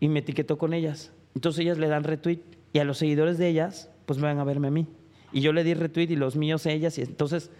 y 0.00 0.08
me 0.08 0.20
etiquetó 0.20 0.58
con 0.58 0.74
ellas. 0.74 1.12
Entonces 1.34 1.60
ellas 1.60 1.78
le 1.78 1.88
dan 1.88 2.04
retweet 2.04 2.40
y 2.74 2.78
a 2.78 2.84
los 2.84 2.98
seguidores 2.98 3.38
de 3.38 3.48
ellas 3.48 3.90
pues 4.04 4.18
me 4.18 4.26
van 4.26 4.38
a 4.38 4.44
verme 4.44 4.68
a 4.68 4.70
mí. 4.70 4.86
Y 5.32 5.40
yo 5.40 5.52
le 5.52 5.64
di 5.64 5.72
retweet 5.72 6.10
y 6.10 6.16
los 6.16 6.36
míos 6.36 6.66
a 6.66 6.72
ellas 6.72 6.98
y 6.98 7.02
entonces 7.02 7.50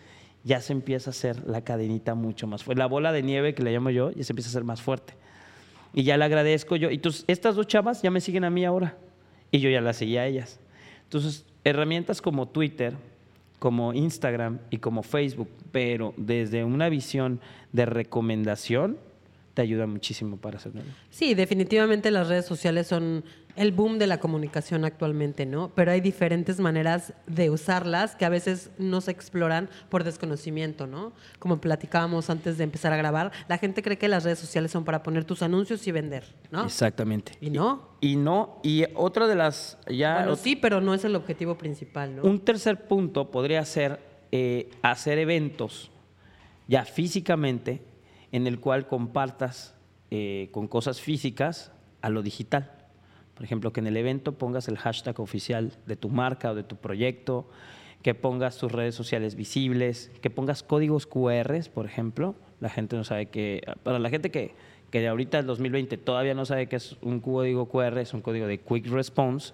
ya 0.45 0.61
se 0.61 0.73
empieza 0.73 1.11
a 1.11 1.13
hacer 1.13 1.49
la 1.49 1.63
cadenita 1.63 2.15
mucho 2.15 2.47
más 2.47 2.63
fuerte. 2.63 2.79
La 2.79 2.87
bola 2.87 3.13
de 3.13 3.23
nieve 3.23 3.55
que 3.55 3.63
le 3.63 3.73
llamo 3.73 3.91
yo 3.91 4.11
ya 4.13 4.23
se 4.23 4.33
empieza 4.33 4.49
a 4.49 4.53
hacer 4.53 4.65
más 4.65 4.83
fuerte. 4.83 5.15
Y 5.93 6.03
ya 6.03 6.17
le 6.17 6.25
agradezco 6.25 6.77
yo. 6.77 6.91
Y 6.91 6.95
entonces 6.95 7.25
estas 7.27 7.57
dos 7.57 7.67
chavas 7.67 8.03
ya 8.03 8.11
me 8.11 8.21
siguen 8.21 8.45
a 8.45 8.51
mí 8.51 8.65
ahora 8.65 8.97
y 9.51 9.61
yo 9.61 9.71
ya 9.71 9.81
las 9.81 9.97
seguía 9.97 10.23
a 10.23 10.27
ellas. 10.27 10.61
Entonces 11.05 11.47
herramientas 11.65 12.21
como 12.21 12.49
Twitter, 12.49 12.95
como 13.59 13.95
Instagram 13.95 14.59
y 14.71 14.79
como 14.79 15.03
Facebook, 15.03 15.49
pero 15.73 16.13
desde 16.17 16.65
una 16.65 16.89
visión 16.91 17.41
de 17.73 17.87
recomendación, 17.87 18.99
te 19.55 19.63
ayuda 19.63 19.87
muchísimo 19.87 20.37
para 20.37 20.59
hacer 20.59 20.75
negocio. 20.75 20.95
Sí, 21.11 21.35
definitivamente 21.35 22.11
las 22.11 22.29
redes 22.29 22.45
sociales 22.45 22.89
son 22.89 23.25
el 23.57 23.73
boom 23.73 23.99
de 23.99 24.07
la 24.07 24.19
comunicación 24.19 24.85
actualmente, 24.85 25.47
¿no? 25.47 25.71
Pero 25.75 25.93
hay 25.93 26.01
diferentes 26.01 26.61
maneras 26.61 27.13
de 27.27 27.51
usarlas 27.51 28.17
que 28.17 28.25
a 28.25 28.29
veces 28.29 28.71
no 28.79 29.01
se 29.01 29.11
exploran 29.11 29.69
por 29.89 30.05
desconocimiento, 30.05 30.87
¿no? 30.87 31.13
Como 31.39 31.61
platicábamos 31.61 32.31
antes 32.31 32.59
de 32.59 32.65
empezar 32.65 32.93
a 32.93 32.97
grabar, 32.97 33.33
la 33.49 33.59
gente 33.59 33.83
cree 33.83 33.99
que 33.99 34.09
las 34.09 34.25
redes 34.25 34.39
sociales 34.39 34.71
son 34.71 34.85
para 34.85 35.03
poner 35.03 35.25
tus 35.25 35.43
anuncios 35.43 35.87
y 35.87 35.93
vender, 35.93 36.25
¿no? 36.51 36.65
Exactamente. 36.65 37.33
¿Y 37.41 37.51
no? 37.51 37.89
Y, 38.01 38.17
no, 38.17 38.61
y 38.63 38.85
otra 38.95 39.27
de 39.27 39.35
las, 39.35 39.79
ya 39.89 40.17
Bueno, 40.17 40.37
sí, 40.37 40.57
pero 40.57 40.81
no 40.81 40.95
es 40.95 41.05
el 41.05 41.17
objetivo 41.17 41.57
principal, 41.57 42.17
¿no? 42.17 42.23
un 42.23 42.41
tercer 42.41 42.87
punto 42.87 43.31
podría 43.31 43.65
ser 43.65 44.01
eh, 44.33 44.71
hacer 44.83 45.19
eventos 45.19 45.91
ya 46.67 46.85
físicamente 46.85 47.83
en 48.33 48.47
el 48.47 48.59
cual 48.59 48.87
compartas 48.87 49.75
eh, 50.11 50.49
con 50.51 50.67
cosas 50.67 51.01
físicas 51.01 51.73
a 52.03 52.11
lo 52.11 52.23
digital. 52.23 52.84
Por 53.35 53.45
ejemplo, 53.45 53.73
que 53.73 53.81
en 53.81 53.87
el 53.87 53.97
evento 53.97 54.33
pongas 54.33 54.69
el 54.69 54.79
hashtag 54.79 55.19
oficial 55.21 55.73
de 55.87 55.97
tu 55.97 56.09
marca 56.09 56.53
o 56.53 56.55
de 56.55 56.63
tu 56.63 56.77
proyecto, 56.77 57.49
que 58.03 58.15
pongas 58.15 58.59
tus 58.59 58.71
redes 58.71 58.95
sociales 58.95 59.35
visibles, 59.35 60.11
que 60.21 60.31
pongas 60.31 60.63
códigos 60.63 61.07
QR, 61.07 61.59
por 61.73 61.87
ejemplo. 61.87 62.35
La 62.61 62.69
gente 62.69 62.97
no 62.97 63.05
sabe 63.05 63.27
que, 63.27 63.63
para 63.83 63.99
la 63.99 64.11
gente 64.11 64.31
que, 64.31 64.55
que 64.91 65.09
ahorita 65.09 65.39
el 65.39 65.47
2020 65.47 65.97
todavía 65.99 66.35
no 66.35 66.45
sabe 66.45 66.69
que 66.69 66.77
es 66.77 66.97
un 67.03 67.21
código 67.21 67.69
QR, 67.69 67.99
es 67.99 68.15
un 68.15 68.21
código 68.21 68.47
de 68.47 68.59
Quick 68.59 68.87
Response, 68.89 69.53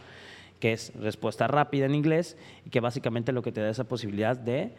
que 0.59 0.73
es 0.73 0.93
respuesta 0.95 1.47
rápida 1.47 1.87
en 1.87 1.95
inglés, 1.95 2.37
y 2.67 2.71
que 2.71 2.81
básicamente 2.81 3.33
lo 3.33 3.41
que 3.43 3.53
te 3.53 3.61
da 3.61 3.71
esa 3.71 3.85
posibilidad 3.85 4.37
de 4.37 4.73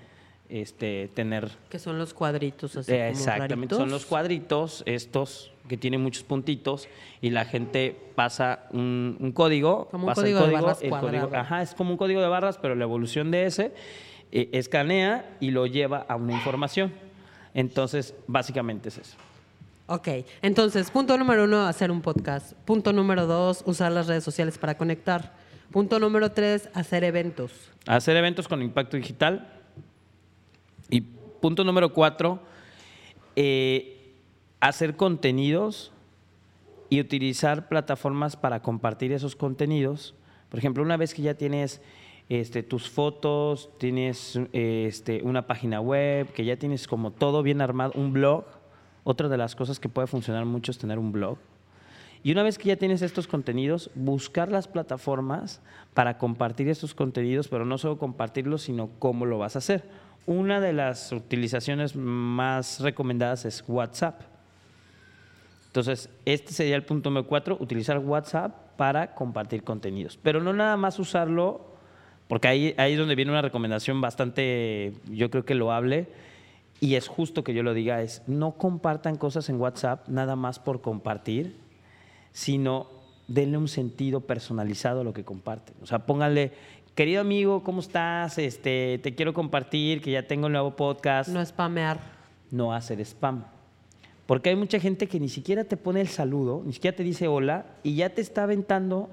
este, 0.52 1.10
tener 1.14 1.50
Que 1.70 1.80
son 1.80 1.98
los 1.98 2.14
cuadritos 2.14 2.76
así 2.76 2.92
eh, 2.92 2.98
como 2.98 3.10
Exactamente, 3.12 3.56
raritos. 3.56 3.78
son 3.78 3.90
los 3.90 4.06
cuadritos 4.06 4.84
estos 4.86 5.52
que 5.72 5.78
tienen 5.78 6.02
muchos 6.04 6.24
puntitos 6.24 6.88
y 7.22 7.30
la 7.32 7.46
gente 7.46 7.96
pasa 8.14 8.68
un, 8.72 9.16
un 9.20 9.32
código. 9.32 9.88
Como 9.90 10.04
un 10.06 10.14
pasa 10.14 10.28
el 10.28 10.34
código 10.36 10.48
de 10.48 10.54
barras 10.54 10.82
el 10.84 10.92
código- 10.92 11.30
ajá, 11.34 11.62
es 11.62 11.74
como 11.74 11.92
un 11.92 11.98
código 11.98 12.22
de 12.22 12.28
barras, 12.28 12.58
pero 12.62 12.76
la 12.76 12.84
evolución 12.84 13.32
de 13.32 13.46
ese 13.46 13.74
eh, 14.34 14.50
escanea 14.52 15.38
y 15.40 15.52
lo 15.52 15.66
lleva 15.66 16.06
a 16.08 16.16
una 16.18 16.34
información. 16.34 16.92
Entonces, 17.54 18.14
básicamente 18.28 18.90
es 18.90 18.98
eso. 18.98 19.16
Ok, 19.88 20.08
entonces, 20.42 20.92
punto 20.92 21.18
número 21.18 21.46
uno, 21.46 21.66
hacer 21.66 21.90
un 21.90 22.02
podcast. 22.02 22.54
Punto 22.66 22.94
número 22.94 23.26
dos, 23.28 23.64
usar 23.66 23.92
las 23.92 24.08
redes 24.08 24.24
sociales 24.24 24.58
para 24.58 24.78
conectar. 24.78 25.34
Punto 25.72 26.00
número 26.00 26.32
tres, 26.32 26.70
hacer 26.74 27.04
eventos. 27.06 27.52
Hacer 27.88 28.16
eventos 28.18 28.48
con 28.48 28.62
impacto 28.62 28.98
digital. 28.98 29.48
Y 30.90 31.02
punto 31.02 31.64
número 31.64 31.94
cuatro, 31.94 32.40
eh, 33.36 34.01
hacer 34.62 34.96
contenidos 34.96 35.92
y 36.90 37.02
utilizar 37.02 37.68
plataformas 37.68 38.36
para 38.38 38.62
compartir 38.62 39.12
esos 39.12 39.36
contenidos. 39.36 40.16
Por 40.50 40.60
ejemplo, 40.60 40.84
una 40.84 40.98
vez 40.98 41.14
que 41.14 41.22
ya 41.22 41.34
tienes 41.34 41.82
este, 42.30 42.64
tus 42.64 42.90
fotos, 42.90 43.70
tienes 43.78 44.40
este, 44.54 45.22
una 45.24 45.48
página 45.48 45.82
web, 45.82 46.32
que 46.32 46.46
ya 46.46 46.58
tienes 46.58 46.88
como 46.88 47.12
todo 47.12 47.44
bien 47.44 47.62
armado, 47.62 47.94
un 47.96 48.14
blog. 48.14 48.46
Otra 49.04 49.28
de 49.30 49.38
las 49.38 49.56
cosas 49.56 49.80
que 49.80 49.90
puede 49.90 50.08
funcionar 50.08 50.46
mucho 50.46 50.72
es 50.72 50.78
tener 50.78 51.00
un 51.00 51.12
blog. 51.12 51.38
Y 52.24 52.32
una 52.32 52.44
vez 52.44 52.60
que 52.60 52.68
ya 52.68 52.76
tienes 52.76 53.02
estos 53.02 53.28
contenidos, 53.28 53.90
buscar 53.96 54.52
las 54.52 54.68
plataformas 54.68 55.60
para 55.96 56.20
compartir 56.20 56.70
estos 56.70 56.94
contenidos, 56.94 57.48
pero 57.48 57.66
no 57.66 57.80
solo 57.80 57.98
compartirlos, 57.98 58.62
sino 58.62 58.92
cómo 59.00 59.26
lo 59.26 59.40
vas 59.40 59.56
a 59.56 59.60
hacer. 59.60 59.90
Una 60.28 60.62
de 60.62 60.72
las 60.72 61.12
utilizaciones 61.12 61.96
más 61.96 62.80
recomendadas 62.80 63.46
es 63.46 63.64
WhatsApp. 63.68 64.31
Entonces, 65.72 66.10
este 66.26 66.52
sería 66.52 66.76
el 66.76 66.84
punto 66.84 67.10
número 67.10 67.28
cuatro, 67.28 67.56
utilizar 67.62 67.98
WhatsApp 67.98 68.76
para 68.76 69.16
compartir 69.16 69.64
contenidos. 69.64 70.20
Pero 70.22 70.44
no 70.44 70.52
nada 70.52 70.76
más 70.76 71.00
usarlo, 71.00 71.62
porque 72.28 72.50
ahí, 72.50 72.76
ahí 72.78 72.92
es 72.92 73.00
donde 73.00 73.16
viene 73.16 73.32
una 73.32 73.42
recomendación 73.42 74.02
bastante, 74.02 74.96
yo 75.10 75.32
creo 75.32 75.46
que 75.46 75.56
loable, 75.56 76.10
y 76.82 76.96
es 76.96 77.08
justo 77.08 77.46
que 77.46 77.54
yo 77.54 77.64
lo 77.64 77.74
diga, 77.74 78.02
es 78.02 78.22
no 78.28 78.52
compartan 78.58 79.16
cosas 79.16 79.48
en 79.48 79.62
WhatsApp 79.62 80.10
nada 80.10 80.36
más 80.36 80.60
por 80.60 80.82
compartir, 80.82 81.56
sino 82.34 82.88
denle 83.30 83.58
un 83.58 83.70
sentido 83.70 84.20
personalizado 84.20 85.00
a 85.00 85.04
lo 85.06 85.14
que 85.14 85.24
comparten. 85.24 85.76
O 85.82 85.86
sea, 85.86 86.00
pónganle, 86.00 86.52
querido 86.96 87.22
amigo, 87.22 87.64
¿cómo 87.64 87.80
estás? 87.80 88.38
Este, 88.38 89.00
te 89.02 89.16
quiero 89.16 89.34
compartir 89.34 90.02
que 90.02 90.12
ya 90.12 90.28
tengo 90.28 90.48
un 90.48 90.52
nuevo 90.52 90.76
podcast. 90.76 91.30
No 91.30 91.46
spamear. 91.46 91.98
No 92.50 92.74
hacer 92.74 93.00
spam. 93.00 93.46
Porque 94.32 94.48
hay 94.48 94.56
mucha 94.56 94.80
gente 94.80 95.08
que 95.08 95.20
ni 95.20 95.28
siquiera 95.28 95.66
te 95.66 95.76
pone 95.76 96.00
el 96.00 96.08
saludo, 96.08 96.64
ni 96.66 96.72
siquiera 96.72 96.96
te 96.96 97.04
dice 97.04 97.28
hola, 97.28 97.66
y 97.84 97.96
ya 97.96 98.12
te 98.12 98.22
está 98.22 98.44
aventando 98.44 99.10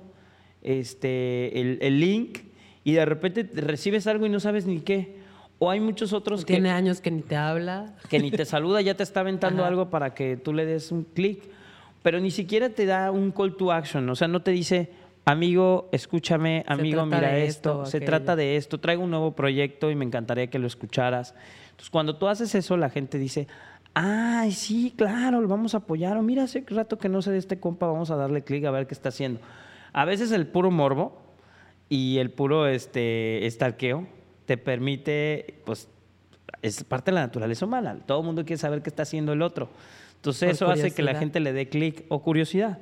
este, 0.63 1.61
el, 1.61 1.79
el 1.83 1.99
link, 1.99 2.39
y 2.85 2.93
de 2.93 3.05
repente 3.05 3.43
recibes 3.53 4.07
algo 4.07 4.27
y 4.27 4.29
no 4.29 4.39
sabes 4.39 4.65
ni 4.67 4.79
qué. 4.79 5.17
O 5.59 5.73
hay 5.73 5.81
muchos 5.81 6.13
otros 6.13 6.45
que 6.45 6.53
Tiene 6.53 6.71
años 6.71 7.01
que 7.01 7.11
ni 7.11 7.23
te 7.23 7.35
habla. 7.35 7.97
que 8.09 8.21
ni 8.21 8.31
te 8.31 8.45
saluda, 8.45 8.81
ya 8.81 8.95
te 8.95 9.03
está 9.03 9.19
aventando 9.19 9.63
Ajá. 9.63 9.69
algo 9.71 9.91
para 9.91 10.15
que 10.15 10.37
tú 10.37 10.53
le 10.53 10.65
des 10.65 10.93
un 10.93 11.03
clic, 11.03 11.43
pero 12.05 12.21
ni 12.21 12.31
siquiera 12.31 12.69
te 12.69 12.87
da 12.87 13.11
un 13.11 13.33
call 13.33 13.57
to 13.57 13.73
action, 13.73 14.09
o 14.09 14.15
sea, 14.15 14.29
no 14.29 14.43
te 14.43 14.53
dice, 14.53 14.89
amigo, 15.25 15.89
escúchame, 15.91 16.65
amigo, 16.69 17.05
mira 17.07 17.37
esto, 17.39 17.71
esto 17.83 17.87
se 17.87 17.97
aquello". 17.97 18.11
trata 18.13 18.37
de 18.37 18.55
esto, 18.55 18.79
traigo 18.79 19.03
un 19.03 19.11
nuevo 19.11 19.33
proyecto 19.33 19.91
y 19.91 19.97
me 19.97 20.05
encantaría 20.05 20.47
que 20.47 20.61
lo 20.61 20.69
escucharas. 20.69 21.35
Entonces, 21.71 21.91
cuando 21.91 22.17
tú 22.17 22.29
haces 22.29 22.55
eso, 22.55 22.77
la 22.77 22.89
gente 22.89 23.19
dice, 23.19 23.49
ay, 23.99 24.53
sí, 24.53 24.95
claro, 24.97 25.41
lo 25.41 25.49
vamos 25.49 25.75
a 25.75 25.79
apoyar, 25.79 26.17
o 26.17 26.23
mira, 26.23 26.45
hace 26.45 26.65
rato 26.69 26.99
que 26.99 27.09
no 27.09 27.21
sé 27.21 27.33
de 27.33 27.39
este 27.39 27.59
compa, 27.59 27.87
vamos 27.87 28.11
a 28.11 28.17
darle 28.17 28.45
clic 28.45 28.65
a 28.65 28.71
ver 28.71 28.87
qué 28.87 28.95
está 28.95 29.09
haciendo. 29.09 29.41
A 29.93 30.05
veces 30.05 30.31
el 30.31 30.47
puro 30.47 30.71
morbo 30.71 31.21
y 31.89 32.19
el 32.19 32.31
puro 32.31 32.69
este, 32.69 33.47
estalqueo 33.47 34.07
te 34.47 34.57
permite, 34.57 35.61
pues, 35.65 35.89
es 36.63 36.85
parte 36.85 37.11
de 37.11 37.17
la 37.17 37.23
naturaleza 37.23 37.67
humana. 37.67 37.99
Todo 38.07 38.21
el 38.21 38.27
mundo 38.27 38.45
quiere 38.45 38.59
saber 38.59 38.83
qué 38.83 38.91
está 38.91 39.03
haciendo 39.03 39.33
el 39.33 39.43
otro. 39.43 39.69
Entonces 40.17 40.59
Por 40.59 40.69
eso 40.69 40.71
hace 40.71 40.95
que 40.95 41.03
la 41.03 41.15
gente 41.15 41.41
le 41.41 41.53
dé 41.53 41.69
clic 41.69 42.05
o 42.09 42.23
curiosidad. 42.23 42.79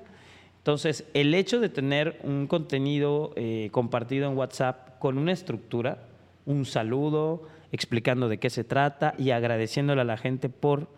Entonces, 0.59 1.05
el 1.15 1.33
hecho 1.35 1.61
de 1.61 1.69
tener 1.69 2.21
un 2.25 2.47
contenido 2.47 3.33
eh, 3.37 3.69
compartido 3.73 4.29
en 4.29 4.37
WhatsApp 4.37 4.99
con 4.99 5.17
una 5.17 5.33
estructura, 5.33 6.03
un 6.45 6.65
saludo, 6.65 7.45
explicando 7.73 8.29
de 8.29 8.39
qué 8.39 8.51
se 8.51 8.65
trata 8.65 9.15
y 9.17 9.31
agradeciéndole 9.31 10.01
a 10.01 10.05
la 10.05 10.17
gente 10.17 10.49
por, 10.49 10.89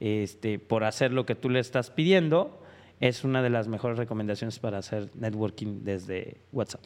este, 0.00 0.58
por 0.58 0.84
hacer 0.84 1.12
lo 1.12 1.26
que 1.26 1.34
tú 1.34 1.50
le 1.50 1.60
estás 1.60 1.90
pidiendo, 1.90 2.62
es 3.00 3.24
una 3.24 3.42
de 3.42 3.50
las 3.50 3.68
mejores 3.68 3.98
recomendaciones 3.98 4.58
para 4.58 4.78
hacer 4.78 5.10
networking 5.14 5.84
desde 5.84 6.40
WhatsApp. 6.52 6.84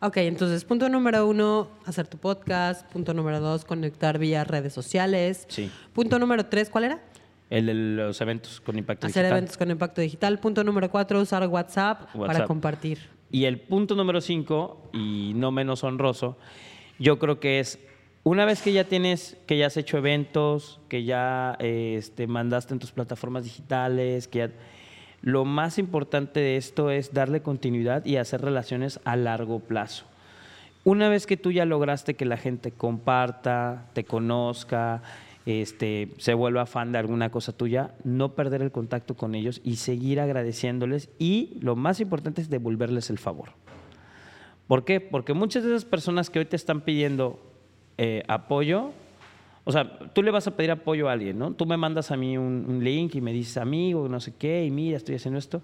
Ok, 0.00 0.18
entonces 0.18 0.64
punto 0.64 0.88
número 0.88 1.26
uno, 1.26 1.70
hacer 1.86 2.06
tu 2.06 2.18
podcast. 2.18 2.86
Punto 2.92 3.14
número 3.14 3.40
dos, 3.40 3.64
conectar 3.64 4.18
vía 4.18 4.44
redes 4.44 4.72
sociales. 4.72 5.46
Sí. 5.48 5.70
Punto 5.94 6.18
número 6.18 6.44
tres, 6.46 6.68
¿cuál 6.68 6.84
era? 6.84 7.02
El 7.48 7.66
de 7.66 7.74
los 7.74 8.20
eventos 8.20 8.60
con 8.60 8.76
impacto 8.76 9.06
Hacer 9.06 9.22
digital. 9.22 9.38
eventos 9.38 9.56
con 9.56 9.70
impacto 9.70 10.00
digital. 10.00 10.38
Punto 10.40 10.64
número 10.64 10.90
cuatro, 10.90 11.20
usar 11.20 11.46
WhatsApp, 11.46 12.14
para 12.14 12.44
compartir. 12.46 12.98
Y 13.30 13.46
el 13.46 13.60
punto 13.60 13.94
número 13.94 14.20
cinco, 14.20 14.90
y 14.92 15.32
no 15.36 15.50
menos 15.52 15.84
honroso, 15.84 16.36
yo 16.98 17.18
creo 17.18 17.40
que 17.40 17.60
es 17.60 17.78
una 18.24 18.46
vez 18.46 18.62
que 18.62 18.72
ya 18.72 18.84
tienes, 18.84 19.36
que 19.46 19.58
ya 19.58 19.66
has 19.66 19.76
hecho 19.76 19.98
eventos, 19.98 20.80
que 20.88 21.04
ya 21.04 21.56
eh, 21.60 22.02
mandaste 22.26 22.72
en 22.72 22.80
tus 22.80 22.90
plataformas 22.90 23.44
digitales, 23.44 24.28
que 24.28 24.38
ya, 24.38 24.50
lo 25.20 25.44
más 25.44 25.78
importante 25.78 26.40
de 26.40 26.56
esto 26.56 26.90
es 26.90 27.14
darle 27.14 27.42
continuidad 27.42 28.04
y 28.04 28.16
hacer 28.16 28.42
relaciones 28.42 29.00
a 29.04 29.16
largo 29.16 29.60
plazo. 29.60 30.06
Una 30.84 31.08
vez 31.08 31.26
que 31.26 31.38
tú 31.38 31.50
ya 31.50 31.64
lograste 31.64 32.14
que 32.14 32.26
la 32.26 32.36
gente 32.36 32.72
comparta, 32.72 33.90
te 33.94 34.04
conozca, 34.04 35.02
este, 35.46 36.10
se 36.18 36.34
vuelva 36.34 36.66
fan 36.66 36.92
de 36.92 36.98
alguna 36.98 37.30
cosa 37.30 37.52
tuya, 37.52 37.94
no 38.04 38.34
perder 38.34 38.60
el 38.60 38.70
contacto 38.70 39.16
con 39.16 39.34
ellos 39.34 39.60
y 39.64 39.76
seguir 39.76 40.20
agradeciéndoles 40.20 41.10
y 41.18 41.58
lo 41.60 41.76
más 41.76 42.00
importante 42.00 42.42
es 42.42 42.50
devolverles 42.50 43.08
el 43.08 43.18
favor. 43.18 43.50
¿Por 44.66 44.84
qué? 44.84 45.00
Porque 45.00 45.34
muchas 45.34 45.62
de 45.64 45.70
esas 45.70 45.84
personas 45.84 46.30
que 46.30 46.38
hoy 46.38 46.46
te 46.46 46.56
están 46.56 46.82
pidiendo 46.82 47.53
eh, 47.98 48.22
apoyo, 48.28 48.92
o 49.64 49.72
sea, 49.72 49.98
tú 50.12 50.22
le 50.22 50.30
vas 50.30 50.46
a 50.46 50.50
pedir 50.50 50.70
apoyo 50.70 51.08
a 51.08 51.12
alguien, 51.12 51.38
¿no? 51.38 51.52
Tú 51.52 51.64
me 51.64 51.76
mandas 51.76 52.10
a 52.10 52.16
mí 52.16 52.36
un, 52.36 52.80
link 52.82 53.14
y 53.14 53.20
me 53.20 53.32
dices, 53.32 53.56
amigo, 53.56 54.08
no 54.08 54.20
sé 54.20 54.34
qué, 54.38 54.64
y 54.64 54.70
mira, 54.70 54.98
estoy 54.98 55.14
haciendo 55.14 55.38
esto. 55.38 55.62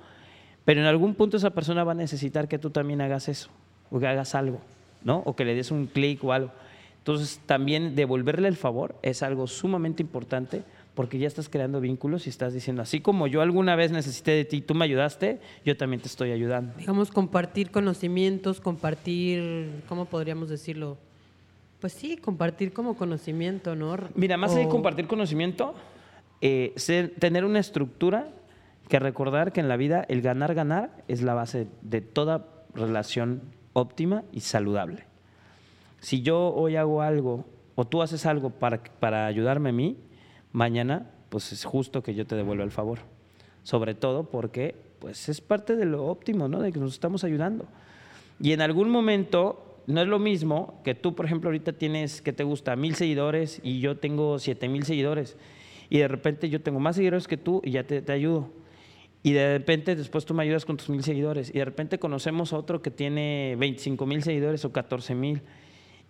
Pero 0.65 0.81
en 0.81 0.87
algún 0.87 1.15
punto 1.15 1.37
esa 1.37 1.51
persona 1.51 1.85
va 1.85 1.93
a 1.93 1.97
necesitar 1.97 2.49
que 2.49 2.59
tú 2.59 2.71
también 2.71 3.03
hagas 3.03 3.29
eso, 3.29 3.51
o 3.91 4.01
que 4.01 4.07
hagas 4.07 4.35
algo, 4.35 4.61
¿no? 5.05 5.23
O 5.27 5.37
que 5.37 5.45
le 5.45 5.55
des 5.55 5.71
un 5.71 5.87
clic 5.87 6.25
o 6.25 6.33
algo. 6.33 6.51
Entonces, 6.99 7.41
también 7.47 7.95
devolverle 7.95 8.49
el 8.49 8.57
favor 8.57 8.95
es 9.03 9.23
algo 9.23 9.47
sumamente 9.47 10.03
importante 10.03 10.63
porque 10.95 11.19
ya 11.19 11.29
estás 11.29 11.49
creando 11.49 11.81
vínculos 11.81 12.27
y 12.27 12.31
estás 12.31 12.53
diciendo, 12.53 12.83
así 12.83 13.01
como 13.01 13.27
yo 13.27 13.43
alguna 13.43 13.77
vez 13.77 13.91
necesité 13.91 14.33
de 14.33 14.45
ti, 14.45 14.61
tú 14.61 14.75
me 14.75 14.85
ayudaste, 14.85 15.41
yo 15.65 15.77
también 15.77 16.03
te 16.03 16.09
estoy 16.09 16.31
ayudando. 16.31 16.75
Digamos, 16.77 17.11
compartir 17.11 17.71
conocimientos, 17.71 18.61
compartir, 18.61 19.83
¿cómo 19.89 20.07
podríamos 20.07 20.49
decirlo? 20.49 20.99
Pues 21.81 21.93
sí, 21.95 22.17
compartir 22.17 22.73
como 22.73 22.95
conocimiento, 22.97 23.75
¿no? 23.75 23.97
Mira, 24.15 24.37
más 24.37 24.55
de 24.55 24.67
O- 24.67 24.69
compartir 24.69 25.07
conocimiento, 25.07 25.75
eh, 26.41 26.73
ser- 26.77 27.15
tener 27.19 27.45
una 27.45 27.59
estructura 27.59 28.29
que 28.89 28.99
recordar 28.99 29.53
que 29.53 29.61
en 29.61 29.69
la 29.69 29.77
vida 29.77 30.05
el 30.09 30.21
ganar, 30.21 30.55
ganar 30.55 30.91
es 31.09 31.23
la 31.23 31.35
base 31.35 31.69
de 31.83 32.01
toda 32.01 32.47
relación 32.75 33.43
óptima 33.73 34.25
y 34.33 34.41
saludable. 34.41 35.05
Si 36.01 36.23
yo 36.23 36.53
hoy 36.55 36.77
hago 36.77 37.03
algo 37.03 37.45
o 37.77 37.87
tú 37.87 38.03
haces 38.03 38.27
algo 38.27 38.51
para, 38.51 38.83
para 38.83 39.27
ayudarme 39.27 39.71
a 39.71 39.73
mí, 39.73 39.97
mañana 40.53 41.11
pues 41.29 41.53
es 41.53 41.65
justo 41.65 42.03
que 42.03 42.15
yo 42.15 42.27
te 42.27 42.35
devuelva 42.35 42.65
el 42.65 42.73
favor. 42.73 42.99
Sobre 43.63 43.95
todo 43.95 44.25
porque 44.25 44.75
pues 44.99 45.29
es 45.29 45.41
parte 45.41 45.77
de 45.77 45.85
lo 45.87 46.07
óptimo, 46.07 46.49
¿no? 46.49 46.61
De 46.61 46.73
que 46.73 46.81
nos 46.81 46.93
estamos 46.93 47.23
ayudando. 47.25 47.67
Y 48.41 48.53
en 48.53 48.61
algún 48.61 48.91
momento 48.91 49.70
no 49.91 50.01
es 50.01 50.09
lo 50.09 50.19
mismo 50.19 50.81
que 50.85 50.95
tú, 50.95 51.15
por 51.15 51.27
ejemplo, 51.27 51.49
ahorita 51.49 51.73
tienes, 51.73 52.23
que 52.23 52.33
te 52.33 52.45
gusta? 52.45 52.77
Mil 52.77 52.95
seguidores 52.95 53.61
y 53.63 53.81
yo 53.81 53.99
tengo 53.99 54.39
siete 54.39 54.69
mil 54.69 54.85
seguidores. 54.85 55.37
Y 55.89 55.99
de 55.99 56.09
repente 56.09 56.49
yo 56.49 56.61
tengo 56.63 56.81
más 56.81 56.97
seguidores 56.97 57.27
que 57.27 57.37
tú 57.37 57.61
y 57.65 57.73
ya 57.73 57.85
te, 57.85 58.11
ayudo. 58.13 58.51
Y 59.23 59.33
de 59.33 59.59
repente 59.59 59.97
después 59.97 60.25
tú 60.25 60.35
me 60.35 60.43
ayudas 60.43 60.65
con 60.65 60.77
tus 60.77 60.89
mil 60.89 61.03
seguidores. 61.03 61.51
Y 61.51 61.59
de 61.59 61.65
repente 61.65 61.99
conocemos 61.99 62.53
a 62.53 62.59
otro 62.59 62.81
que 62.81 62.91
tiene 62.91 63.57
25 63.59 64.07
mil 64.07 64.23
seguidores 64.23 64.65
o 64.65 64.73
14 64.73 65.15
mil. 65.15 65.43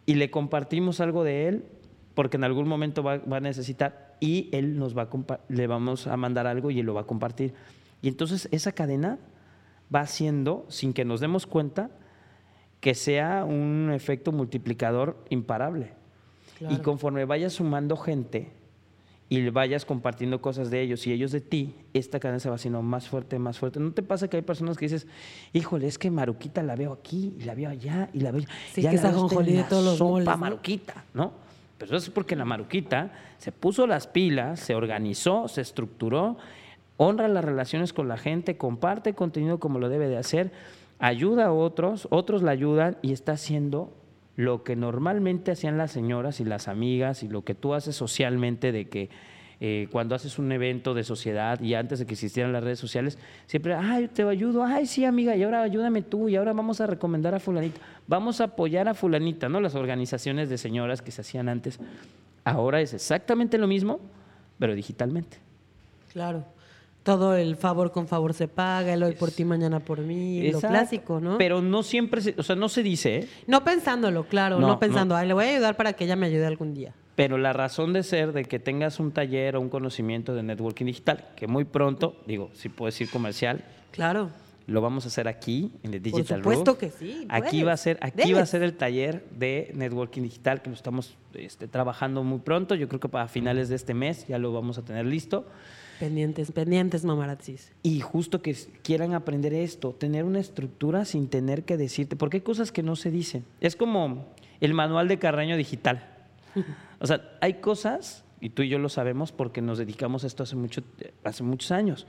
Y 0.06 0.14
le 0.14 0.30
compartimos 0.30 1.00
algo 1.00 1.24
de 1.24 1.48
él 1.48 1.64
porque 2.14 2.36
en 2.36 2.44
algún 2.44 2.68
momento 2.68 3.02
va, 3.02 3.22
a 3.30 3.40
necesitar 3.40 4.16
y 4.20 4.48
él 4.52 4.78
nos 4.78 4.96
va 4.96 5.08
le 5.48 5.66
vamos 5.66 6.06
a 6.06 6.16
mandar 6.16 6.46
algo 6.46 6.70
y 6.70 6.80
él 6.80 6.86
lo 6.86 6.94
va 6.94 7.02
a 7.02 7.06
compartir. 7.06 7.54
Y 8.02 8.08
entonces 8.08 8.48
esa 8.52 8.72
cadena 8.72 9.18
va 9.94 10.00
haciendo, 10.00 10.66
sin 10.68 10.92
que 10.92 11.04
nos 11.04 11.20
demos 11.20 11.46
cuenta, 11.46 11.90
que 12.80 12.94
sea 12.94 13.44
un 13.44 13.90
efecto 13.94 14.32
multiplicador 14.32 15.16
imparable. 15.28 15.92
Claro. 16.58 16.74
Y 16.74 16.78
conforme 16.78 17.24
vayas 17.24 17.54
sumando 17.54 17.96
gente 17.96 18.50
y 19.28 19.48
vayas 19.50 19.84
compartiendo 19.84 20.40
cosas 20.40 20.70
de 20.70 20.82
ellos 20.82 21.06
y 21.06 21.12
ellos 21.12 21.30
de 21.30 21.40
ti, 21.40 21.74
esta 21.94 22.18
cadena 22.18 22.40
se 22.40 22.48
va 22.48 22.56
haciendo 22.56 22.82
más 22.82 23.08
fuerte, 23.08 23.38
más 23.38 23.58
fuerte. 23.58 23.78
¿No 23.78 23.92
te 23.92 24.02
pasa 24.02 24.28
que 24.28 24.36
hay 24.36 24.42
personas 24.42 24.76
que 24.76 24.86
dices, 24.86 25.06
híjole, 25.52 25.86
es 25.86 25.98
que 25.98 26.10
Maruquita 26.10 26.62
la 26.62 26.74
veo 26.74 26.92
aquí 26.92 27.34
y 27.38 27.44
la 27.44 27.54
veo 27.54 27.70
allá 27.70 28.10
y 28.12 28.20
la 28.20 28.32
veo... 28.32 28.42
Sí, 28.72 28.82
ya 28.82 28.90
que 28.90 28.96
la 28.96 29.02
es 29.02 29.02
veo 29.02 29.10
hasta 29.10 29.18
ajonjolí 29.18 29.50
en 29.52 29.56
de 29.58 29.64
todos 29.64 29.84
los 29.84 29.98
sopa 29.98 30.32
¿no? 30.32 30.36
Maruquita, 30.36 31.04
¿no? 31.14 31.32
Pero 31.78 31.96
eso 31.96 32.08
es 32.08 32.10
porque 32.10 32.34
la 32.34 32.44
Maruquita 32.44 33.12
se 33.38 33.52
puso 33.52 33.86
las 33.86 34.06
pilas, 34.06 34.58
se 34.60 34.74
organizó, 34.74 35.46
se 35.46 35.60
estructuró, 35.60 36.36
honra 36.96 37.28
las 37.28 37.44
relaciones 37.44 37.92
con 37.92 38.08
la 38.08 38.18
gente, 38.18 38.56
comparte 38.58 39.14
contenido 39.14 39.60
como 39.60 39.78
lo 39.78 39.88
debe 39.88 40.08
de 40.08 40.18
hacer, 40.18 40.50
ayuda 41.00 41.46
a 41.46 41.52
otros, 41.52 42.06
otros 42.10 42.42
la 42.42 42.52
ayudan 42.52 42.98
y 43.02 43.12
está 43.12 43.32
haciendo 43.32 43.92
lo 44.36 44.62
que 44.62 44.76
normalmente 44.76 45.50
hacían 45.50 45.76
las 45.76 45.90
señoras 45.90 46.40
y 46.40 46.44
las 46.44 46.68
amigas 46.68 47.22
y 47.22 47.28
lo 47.28 47.42
que 47.42 47.54
tú 47.54 47.74
haces 47.74 47.96
socialmente 47.96 48.70
de 48.70 48.88
que 48.88 49.10
eh, 49.62 49.88
cuando 49.90 50.14
haces 50.14 50.38
un 50.38 50.50
evento 50.52 50.94
de 50.94 51.04
sociedad 51.04 51.60
y 51.60 51.74
antes 51.74 51.98
de 51.98 52.06
que 52.06 52.14
existieran 52.14 52.52
las 52.52 52.64
redes 52.64 52.78
sociales, 52.78 53.18
siempre, 53.46 53.74
ay, 53.74 54.08
te 54.08 54.22
ayudo, 54.22 54.64
ay, 54.64 54.86
sí, 54.86 55.04
amiga, 55.04 55.36
y 55.36 55.42
ahora 55.42 55.62
ayúdame 55.62 56.00
tú, 56.00 56.30
y 56.30 56.36
ahora 56.36 56.54
vamos 56.54 56.80
a 56.80 56.86
recomendar 56.86 57.34
a 57.34 57.40
fulanita, 57.40 57.78
vamos 58.06 58.40
a 58.40 58.44
apoyar 58.44 58.88
a 58.88 58.94
fulanita, 58.94 59.50
¿no? 59.50 59.60
Las 59.60 59.74
organizaciones 59.74 60.48
de 60.48 60.56
señoras 60.56 61.02
que 61.02 61.10
se 61.10 61.20
hacían 61.20 61.50
antes. 61.50 61.78
Ahora 62.44 62.80
es 62.80 62.94
exactamente 62.94 63.58
lo 63.58 63.66
mismo, 63.66 64.00
pero 64.58 64.74
digitalmente. 64.74 65.36
Claro. 66.10 66.46
Todo 67.02 67.34
el 67.34 67.56
favor 67.56 67.92
con 67.92 68.06
favor 68.06 68.34
se 68.34 68.46
paga, 68.46 68.92
el 68.92 69.02
hoy 69.02 69.14
por 69.14 69.30
ti, 69.30 69.44
mañana 69.46 69.80
por 69.80 70.00
mí, 70.00 70.50
lo 70.52 70.60
clásico, 70.60 71.18
¿no? 71.18 71.38
Pero 71.38 71.62
no 71.62 71.82
siempre, 71.82 72.20
se- 72.20 72.34
o 72.36 72.42
sea, 72.42 72.56
no 72.56 72.68
se 72.68 72.82
dice, 72.82 73.16
¿eh? 73.20 73.28
no 73.46 73.64
pensándolo, 73.64 74.24
claro, 74.24 74.60
no, 74.60 74.66
No, 74.68 74.78
pensando, 74.78 75.14
no. 75.14 75.18
ay, 75.18 75.26
le 75.26 75.32
voy 75.34 75.46
a 75.46 75.48
ayudar 75.54 75.76
para 75.76 75.94
que 75.94 76.04
ella 76.04 76.14
me 76.16 76.26
ayude 76.26 76.44
algún 76.44 76.74
día. 76.74 76.92
Pero 77.16 77.38
la 77.38 77.52
razón 77.54 77.94
de 77.94 78.02
ser 78.02 78.32
de 78.32 78.44
que 78.44 78.58
tengas 78.58 79.00
un 79.00 79.12
taller 79.12 79.56
o 79.56 79.60
un 79.62 79.70
conocimiento 79.70 80.34
de 80.34 80.42
networking 80.42 80.84
digital, 80.86 81.24
que 81.36 81.46
muy 81.46 81.64
pronto, 81.64 82.16
digo, 82.26 82.50
si 82.52 82.68
puedo 82.68 82.86
decir 82.86 83.08
comercial, 83.10 83.64
Claro. 83.92 84.28
lo 84.66 84.80
vamos 84.82 85.06
a 85.06 85.08
hacer 85.08 85.26
aquí 85.26 85.72
en 85.82 85.92
The 85.92 86.00
Por 86.00 86.02
Digital 86.20 86.38
supuesto 86.40 86.64
Room. 86.72 86.78
que 86.78 86.90
sí, 86.90 87.26
Aquí 87.30 87.62
va 87.62 87.72
a 87.72 87.76
ser, 87.78 87.98
aquí 88.02 88.32
va 88.34 88.42
a 88.42 88.46
ser 88.46 88.62
el 88.62 88.74
taller 88.76 89.24
de 89.30 89.70
networking 89.74 90.20
digital 90.22 90.60
que 90.60 90.68
lo 90.68 90.76
estamos 90.76 91.16
este, 91.32 91.66
trabajando 91.66 92.22
muy 92.24 92.40
pronto. 92.40 92.74
Yo 92.74 92.88
creo 92.88 93.00
que 93.00 93.08
para 93.08 93.26
finales 93.26 93.70
de 93.70 93.76
este 93.76 93.94
mes 93.94 94.26
ya 94.28 94.38
lo 94.38 94.52
vamos 94.52 94.76
a 94.76 94.82
tener 94.82 95.06
listo. 95.06 95.46
Pendientes, 96.00 96.50
pendientes, 96.50 97.04
mamarazzis. 97.04 97.72
Y 97.82 98.00
justo 98.00 98.40
que 98.40 98.56
quieran 98.82 99.12
aprender 99.12 99.52
esto, 99.52 99.92
tener 99.92 100.24
una 100.24 100.40
estructura 100.40 101.04
sin 101.04 101.28
tener 101.28 101.64
que 101.64 101.76
decirte, 101.76 102.16
porque 102.16 102.38
hay 102.38 102.40
cosas 102.40 102.72
que 102.72 102.82
no 102.82 102.96
se 102.96 103.10
dicen. 103.10 103.44
Es 103.60 103.76
como 103.76 104.26
el 104.60 104.72
manual 104.72 105.08
de 105.08 105.18
Carreño 105.18 105.58
digital. 105.58 106.08
O 107.00 107.06
sea, 107.06 107.36
hay 107.42 107.60
cosas, 107.60 108.24
y 108.40 108.48
tú 108.48 108.62
y 108.62 108.70
yo 108.70 108.78
lo 108.78 108.88
sabemos 108.88 109.30
porque 109.30 109.60
nos 109.60 109.76
dedicamos 109.76 110.24
a 110.24 110.26
esto 110.26 110.42
hace, 110.42 110.56
mucho, 110.56 110.82
hace 111.22 111.42
muchos 111.42 111.70
años, 111.70 112.06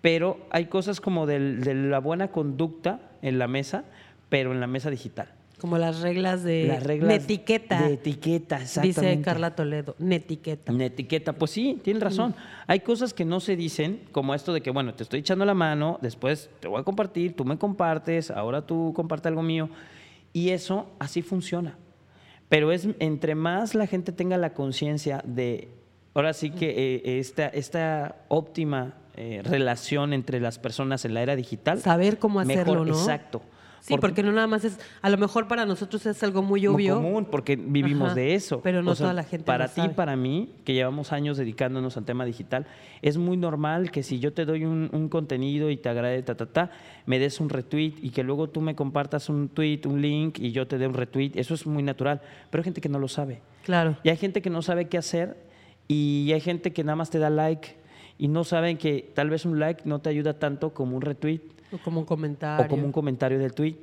pero 0.00 0.38
hay 0.50 0.66
cosas 0.66 1.00
como 1.00 1.26
de 1.26 1.74
la 1.74 1.98
buena 1.98 2.28
conducta 2.28 3.12
en 3.20 3.38
la 3.38 3.46
mesa, 3.46 3.84
pero 4.30 4.52
en 4.52 4.60
la 4.60 4.66
mesa 4.66 4.90
digital. 4.90 5.28
Como 5.58 5.76
las 5.76 6.00
reglas 6.00 6.44
de 6.44 6.68
Las 6.68 6.84
reglas 6.84 7.08
netiqueta. 7.08 7.82
de 7.82 7.94
etiqueta, 7.94 8.58
Dice 8.60 8.80
exactamente. 8.80 9.24
Carla 9.24 9.56
Toledo, 9.56 9.96
netiqueta. 9.98 10.72
Una 10.72 10.86
etiqueta, 10.86 11.32
pues 11.32 11.50
sí, 11.50 11.80
tienes 11.82 12.02
razón. 12.02 12.34
Hay 12.68 12.80
cosas 12.80 13.12
que 13.12 13.24
no 13.24 13.40
se 13.40 13.56
dicen, 13.56 14.02
como 14.12 14.34
esto 14.34 14.52
de 14.52 14.60
que, 14.60 14.70
bueno, 14.70 14.94
te 14.94 15.02
estoy 15.02 15.20
echando 15.20 15.44
la 15.44 15.54
mano, 15.54 15.98
después 16.00 16.48
te 16.60 16.68
voy 16.68 16.80
a 16.80 16.84
compartir, 16.84 17.34
tú 17.34 17.44
me 17.44 17.58
compartes, 17.58 18.30
ahora 18.30 18.62
tú 18.62 18.92
comparte 18.94 19.26
algo 19.26 19.42
mío. 19.42 19.68
Y 20.32 20.50
eso 20.50 20.86
así 21.00 21.22
funciona. 21.22 21.76
Pero 22.48 22.70
es 22.70 22.88
entre 23.00 23.34
más 23.34 23.74
la 23.74 23.86
gente 23.86 24.12
tenga 24.12 24.36
la 24.36 24.54
conciencia 24.54 25.22
de, 25.24 25.68
ahora 26.14 26.32
sí 26.32 26.50
que 26.50 26.70
eh, 27.04 27.18
esta, 27.18 27.48
esta 27.48 28.24
óptima 28.28 28.94
eh, 29.16 29.42
relación 29.42 30.12
entre 30.12 30.38
las 30.38 30.60
personas 30.60 31.04
en 31.04 31.14
la 31.14 31.22
era 31.22 31.34
digital. 31.34 31.80
Saber 31.80 32.20
cómo 32.20 32.38
hacerlo, 32.38 32.72
mejor, 32.72 32.86
¿no? 32.86 32.94
Exacto. 32.94 33.42
Sí, 33.80 33.96
porque 33.98 34.22
no 34.22 34.32
nada 34.32 34.46
más 34.46 34.64
es, 34.64 34.78
a 35.02 35.08
lo 35.08 35.16
mejor 35.18 35.48
para 35.48 35.64
nosotros 35.64 36.04
es 36.06 36.22
algo 36.22 36.42
muy 36.42 36.60
muy 36.62 36.66
obvio. 36.68 36.94
común 36.96 37.24
porque 37.30 37.56
vivimos 37.56 38.08
Ajá, 38.08 38.14
de 38.16 38.34
eso. 38.34 38.60
pero 38.60 38.82
no 38.82 38.90
O 38.90 38.94
sea, 38.94 39.04
toda 39.04 39.14
la 39.14 39.24
gente 39.24 39.44
Para 39.46 39.66
lo 39.66 39.70
ti, 39.72 39.80
sabe. 39.82 39.94
para 39.94 40.16
mí, 40.16 40.50
que 40.64 40.74
llevamos 40.74 41.12
años 41.12 41.36
dedicándonos 41.38 41.96
al 41.96 42.04
tema 42.04 42.24
digital, 42.24 42.66
es 43.02 43.16
muy 43.16 43.36
normal 43.36 43.90
que 43.90 44.02
si 44.02 44.18
yo 44.18 44.32
te 44.32 44.44
doy 44.44 44.64
un, 44.64 44.90
un 44.92 45.08
contenido 45.08 45.70
y 45.70 45.76
te 45.76 45.88
agrade, 45.88 46.22
ta, 46.22 46.36
ta, 46.36 46.46
ta, 46.46 46.70
me 47.06 47.18
des 47.18 47.40
un 47.40 47.48
retweet 47.48 47.94
y 48.02 48.10
que 48.10 48.22
luego 48.24 48.48
tú 48.50 48.60
me 48.60 48.74
compartas 48.74 49.28
un 49.28 49.48
tweet, 49.48 49.82
un 49.86 50.02
link 50.02 50.38
y 50.38 50.52
yo 50.52 50.66
te 50.66 50.76
dé 50.78 50.86
un 50.86 50.94
retweet. 50.94 51.32
Eso 51.36 51.54
es 51.54 51.66
muy 51.66 51.82
natural. 51.82 52.20
Pero 52.50 52.60
hay 52.60 52.64
gente 52.64 52.80
que 52.80 52.88
no 52.88 52.98
lo 52.98 53.08
sabe. 53.08 53.40
Claro. 53.64 53.96
Y 54.02 54.08
hay 54.10 54.16
gente 54.16 54.42
que 54.42 54.50
no 54.50 54.62
sabe 54.62 54.88
qué 54.88 54.98
hacer 54.98 55.36
y 55.86 56.30
hay 56.32 56.40
gente 56.40 56.72
que 56.72 56.84
nada 56.84 56.96
más 56.96 57.10
te 57.10 57.18
da 57.18 57.30
like 57.30 57.76
y 58.18 58.28
no 58.28 58.42
saben 58.44 58.76
que 58.78 59.10
tal 59.14 59.30
vez 59.30 59.44
un 59.46 59.58
like 59.58 59.82
no 59.84 60.00
te 60.00 60.10
ayuda 60.10 60.38
tanto 60.38 60.74
como 60.74 60.96
un 60.96 61.02
retweet 61.02 61.40
O 61.72 61.78
como 61.78 62.00
un 62.00 62.06
comentario. 62.06 62.66
o 62.66 62.68
como 62.68 62.84
un 62.84 62.92
comentario 62.92 63.38
del 63.38 63.52
tweet, 63.52 63.78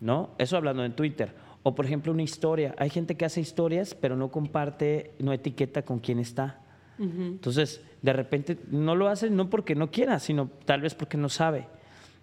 ¿no? 0.00 0.30
Eso 0.38 0.56
hablando 0.56 0.84
en 0.84 0.92
Twitter. 0.92 1.34
O 1.62 1.74
por 1.74 1.84
ejemplo 1.84 2.12
una 2.12 2.22
historia. 2.22 2.74
Hay 2.78 2.90
gente 2.90 3.16
que 3.16 3.24
hace 3.24 3.40
historias 3.40 3.94
pero 3.94 4.16
no 4.16 4.30
comparte, 4.30 5.12
no 5.18 5.32
etiqueta 5.32 5.82
con 5.82 5.98
quién 5.98 6.18
está. 6.18 6.60
Ujú. 6.98 7.22
Entonces, 7.22 7.82
de 8.02 8.12
repente 8.12 8.58
no 8.70 8.94
lo 8.96 9.08
hace 9.08 9.30
no 9.30 9.50
porque 9.50 9.74
no 9.74 9.90
quiera, 9.90 10.18
sino 10.18 10.48
tal 10.64 10.80
vez 10.80 10.94
porque 10.94 11.16
no 11.16 11.28
sabe. 11.28 11.66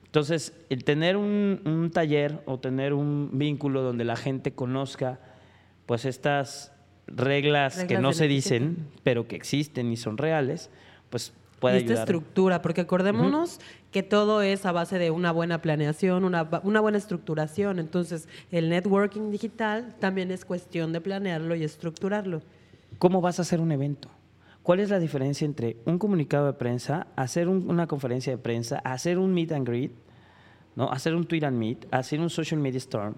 Entonces, 0.05 0.53
el 0.69 0.83
tener 0.85 1.17
un, 1.17 1.61
un 1.65 1.91
taller 1.91 2.41
o 2.45 2.57
tener 2.59 2.93
un 2.93 3.31
vínculo 3.33 3.81
donde 3.81 4.05
la 4.05 4.15
gente 4.15 4.53
conozca 4.53 5.19
pues 5.85 6.05
estas 6.05 6.71
reglas, 7.07 7.83
que 7.83 7.99
no 7.99 8.13
se 8.13 8.25
etiqueta. 8.25 8.55
dicen, 8.55 8.87
pero 9.03 9.27
que 9.27 9.35
existen 9.35 9.91
y 9.91 9.97
son 9.97 10.17
reales, 10.17 10.69
pues 11.09 11.33
puede 11.59 11.75
y 11.75 11.77
esta 11.79 11.91
ayudar. 11.93 12.03
estructura, 12.07 12.61
porque 12.61 12.81
acordémonos 12.81 13.59
que 13.91 14.03
todo 14.03 14.41
es 14.41 14.65
a 14.65 14.71
base 14.71 14.97
de 14.99 15.11
una 15.11 15.31
buena 15.31 15.61
planeación, 15.61 16.23
una, 16.25 16.49
una 16.63 16.81
buena 16.81 16.97
estructuración. 16.97 17.79
Entonces, 17.79 18.27
el 18.51 18.69
networking 18.69 19.31
digital 19.31 19.95
también 19.99 20.31
es 20.31 20.45
cuestión 20.45 20.91
de 20.93 21.01
planearlo 21.01 21.55
y 21.55 21.63
estructurarlo. 21.63 22.41
¿Cómo 22.97 23.21
vas 23.21 23.39
a 23.39 23.43
hacer 23.43 23.59
un 23.61 23.71
evento? 23.71 24.09
¿Cuál 24.63 24.79
es 24.79 24.89
la 24.89 24.99
diferencia 24.99 25.45
entre 25.45 25.77
un 25.85 25.99
comunicado 25.99 26.47
de 26.47 26.53
prensa, 26.53 27.07
hacer 27.15 27.47
un- 27.47 27.69
una 27.69 27.85
conferencia 27.87 28.31
de 28.33 28.37
prensa, 28.37 28.79
hacer 28.79 29.17
un 29.19 29.33
meet 29.33 29.51
and 29.51 29.67
greet, 29.67 29.91
¿no? 30.75 30.91
hacer 30.91 31.13
un 31.15 31.25
tweet 31.25 31.43
and 31.43 31.57
meet, 31.57 31.85
hacer 31.91 32.19
un 32.19 32.29
social 32.29 32.59
media 32.59 32.79
storm? 32.79 33.15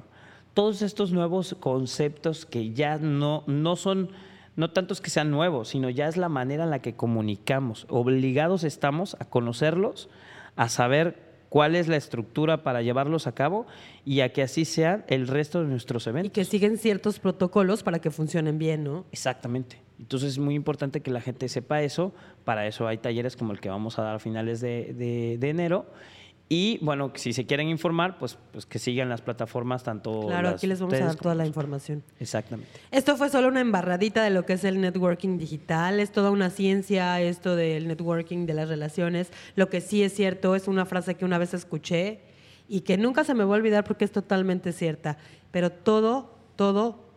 Todos 0.54 0.82
estos 0.82 1.12
nuevos 1.12 1.56
conceptos 1.60 2.46
que 2.46 2.74
ya 2.74 2.98
no, 2.98 3.44
no 3.48 3.76
son, 3.76 4.10
no 4.58 4.72
tantos 4.72 5.00
que 5.00 5.10
sean 5.10 5.32
nuevos, 5.32 5.70
sino 5.70 5.90
ya 5.90 6.08
es 6.10 6.18
la 6.18 6.28
manera 6.28 6.66
en 6.66 6.70
la 6.72 6.80
que 6.82 6.96
comunicamos. 6.96 7.86
Obligados 7.90 8.66
estamos 8.66 9.16
a 9.20 9.26
conocerlos, 9.26 10.10
a 10.58 10.68
saber 10.68 11.26
cuál 11.50 11.76
es 11.76 11.88
la 11.88 11.96
estructura 11.96 12.64
para 12.64 12.82
llevarlos 12.82 13.26
a 13.28 13.32
cabo 13.34 13.68
y 14.04 14.20
a 14.20 14.34
que 14.34 14.42
así 14.42 14.66
sean 14.66 15.06
el 15.08 15.28
resto 15.28 15.62
de 15.62 15.68
nuestros 15.70 16.06
Y 16.06 16.10
eventos. 16.10 16.34
que 16.34 16.44
siguen 16.44 16.78
ciertos 16.78 17.20
protocolos 17.20 17.84
para 17.84 18.00
que 18.00 18.12
funcionen 18.12 18.58
bien, 18.60 18.84
¿no? 18.84 19.06
Exactamente. 19.14 19.80
Entonces 20.00 20.34
es 20.34 20.40
muy 20.40 20.56
importante 20.56 21.02
que 21.02 21.10
la 21.12 21.22
gente 21.22 21.48
sepa 21.48 21.82
eso. 21.82 22.14
Para 22.44 22.68
eso 22.68 22.88
hay 22.88 22.98
talleres 22.98 23.36
como 23.38 23.54
el 23.54 23.60
que 23.62 23.70
vamos 23.70 23.98
a 23.98 24.04
dar 24.04 24.16
a 24.16 24.20
finales 24.20 24.60
de, 24.60 24.94
de- 24.94 25.38
de 25.40 25.50
enero. 25.50 25.86
Y 26.50 26.80
bueno, 26.82 27.12
si 27.16 27.34
se 27.34 27.46
quieren 27.46 27.68
informar, 27.68 28.18
pues, 28.18 28.38
pues 28.54 28.66
que 28.66 28.80
sigan 28.80 29.10
las 29.10 29.22
plataformas 29.22 29.84
tanto. 29.84 30.28
Claro, 30.28 30.44
las 30.52 30.54
aquí 30.56 30.68
les 30.68 30.80
vamos 30.80 30.94
a 30.94 31.00
dar 31.06 31.16
toda 31.16 31.36
la 31.36 31.46
información. 31.46 32.04
Exactamente. 32.22 32.72
Esto 32.92 33.18
fue 33.18 33.30
solo 33.30 33.50
una 33.50 33.60
embarradita 33.60 34.24
de 34.24 34.30
lo 34.30 34.46
que 34.46 34.54
es 34.54 34.64
el 34.64 34.80
networking 34.80 35.38
digital, 35.38 36.00
es 36.00 36.12
toda 36.12 36.32
una 36.32 36.50
ciencia 36.50 37.20
esto 37.20 37.58
del 37.58 37.90
networking, 37.90 38.46
de 38.46 38.54
las 38.54 38.70
relaciones. 38.70 39.30
Lo 39.56 39.70
que 39.70 39.82
sí 39.82 40.04
es 40.04 40.14
cierto 40.14 40.56
es 40.56 40.70
una 40.70 40.86
frase 40.86 41.16
que 41.16 41.26
una 41.26 41.38
vez 41.38 41.54
escuché 41.54 42.22
y 42.70 42.82
que 42.82 42.98
nunca 42.98 43.26
se 43.26 43.34
me 43.34 43.44
va 43.44 43.54
a 43.54 43.58
olvidar 43.58 43.84
porque 43.84 44.06
es 44.06 44.12
totalmente 44.14 44.72
cierta, 44.72 45.18
pero 45.52 45.70
todo, 45.70 46.34
todo, 46.56 47.10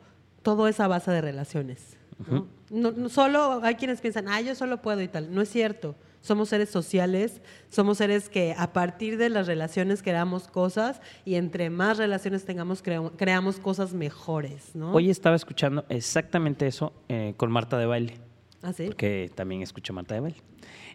todo 0.42 0.66
es 0.66 0.80
a 0.80 0.88
base 0.88 1.12
de 1.12 1.20
relaciones. 1.20 1.96
¿no? 2.28 2.48
No- 2.70 2.90
no 2.90 3.08
solo 3.08 3.60
hay 3.62 3.76
quienes 3.76 4.00
piensan, 4.00 4.26
ah, 4.28 4.40
yo 4.40 4.56
solo 4.56 4.82
puedo 4.82 5.00
y 5.02 5.08
tal. 5.08 5.32
No 5.32 5.40
es 5.40 5.48
cierto. 5.50 5.94
Somos 6.22 6.50
seres 6.50 6.68
sociales, 6.68 7.40
somos 7.70 7.98
seres 7.98 8.28
que 8.28 8.54
a 8.56 8.72
partir 8.72 9.16
de 9.16 9.30
las 9.30 9.46
relaciones 9.46 10.02
creamos 10.02 10.48
cosas 10.48 11.00
y 11.24 11.36
entre 11.36 11.70
más 11.70 11.96
relaciones 11.96 12.44
tengamos, 12.44 12.82
crea- 12.82 13.10
creamos 13.16 13.58
cosas 13.58 13.94
mejores, 13.94 14.74
¿no? 14.74 14.92
Hoy 14.92 15.08
estaba 15.08 15.34
escuchando 15.36 15.84
exactamente 15.88 16.66
eso 16.66 16.92
eh, 17.08 17.32
con 17.38 17.50
Marta 17.50 17.78
de 17.78 17.86
Baile. 17.86 18.14
¿Ah, 18.62 18.74
sí? 18.74 18.84
porque 18.88 19.30
también 19.34 19.62
escucho 19.62 19.94
Marta 19.94 20.14
de 20.14 20.20
Baile. 20.20 20.36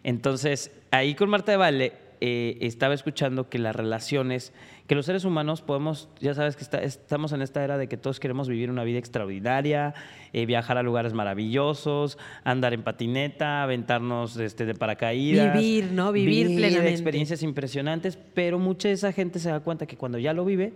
Entonces, 0.04 0.70
ahí 0.92 1.16
con 1.16 1.28
Marta 1.28 1.50
de 1.50 1.58
Baile 1.58 1.92
eh, 2.20 2.58
estaba 2.60 2.94
escuchando 2.94 3.48
que 3.48 3.58
las 3.58 3.74
relaciones, 3.76 4.52
que 4.86 4.94
los 4.94 5.06
seres 5.06 5.24
humanos 5.24 5.62
podemos, 5.62 6.08
ya 6.20 6.34
sabes 6.34 6.56
que 6.56 6.62
está- 6.62 6.82
estamos 6.82 7.32
en 7.32 7.42
esta 7.42 7.62
era 7.64 7.76
de 7.78 7.88
que 7.88 7.96
todos 7.96 8.20
queremos 8.20 8.48
vivir 8.48 8.70
una 8.70 8.84
vida 8.84 8.98
extraordinaria, 8.98 9.94
eh, 10.32 10.46
viajar 10.46 10.78
a 10.78 10.82
lugares 10.82 11.12
maravillosos, 11.12 12.18
andar 12.44 12.72
en 12.74 12.82
patineta, 12.82 13.62
aventarnos 13.62 14.36
este, 14.36 14.66
de 14.66 14.74
paracaídas. 14.74 15.54
Vivir, 15.54 15.92
¿no? 15.92 16.12
Vivir 16.12 16.46
plenamente. 16.48 16.90
experiencias 16.90 17.42
impresionantes, 17.42 18.18
pero 18.34 18.58
mucha 18.58 18.88
de 18.88 18.94
esa 18.94 19.12
gente 19.12 19.38
se 19.38 19.50
da 19.50 19.60
cuenta 19.60 19.86
que 19.86 19.96
cuando 19.96 20.18
ya 20.18 20.32
lo 20.32 20.44
vive, 20.44 20.72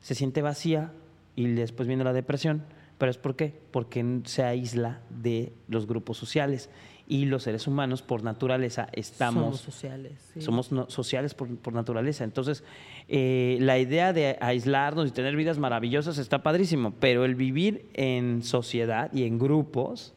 se 0.00 0.14
siente 0.14 0.42
vacía 0.42 0.92
y 1.36 1.46
después 1.48 1.86
viene 1.88 2.04
la 2.04 2.12
depresión. 2.12 2.62
¿Pero 2.98 3.10
es 3.10 3.16
por 3.18 3.34
qué? 3.34 3.54
Porque 3.70 4.04
se 4.24 4.42
aísla 4.42 5.00
de 5.08 5.52
los 5.68 5.86
grupos 5.86 6.18
sociales. 6.18 6.68
Y 7.12 7.24
los 7.24 7.42
seres 7.42 7.66
humanos, 7.66 8.02
por 8.02 8.22
naturaleza, 8.22 8.86
estamos 8.92 9.42
Somos 9.56 9.60
sociales. 9.62 10.12
sí. 10.32 10.40
somos 10.40 10.70
no- 10.70 10.88
sociales 10.88 11.34
por, 11.34 11.48
por 11.56 11.74
naturaleza. 11.74 12.22
Entonces, 12.22 12.62
eh, 13.08 13.58
la 13.60 13.80
idea 13.80 14.12
de 14.12 14.38
aislarnos 14.40 15.08
y 15.08 15.10
tener 15.10 15.34
vidas 15.34 15.58
maravillosas 15.58 16.18
está 16.18 16.44
padrísimo, 16.44 16.92
pero 17.00 17.24
el 17.24 17.34
vivir 17.34 17.86
en 17.94 18.44
sociedad 18.44 19.12
y 19.12 19.24
en 19.24 19.40
grupos, 19.40 20.14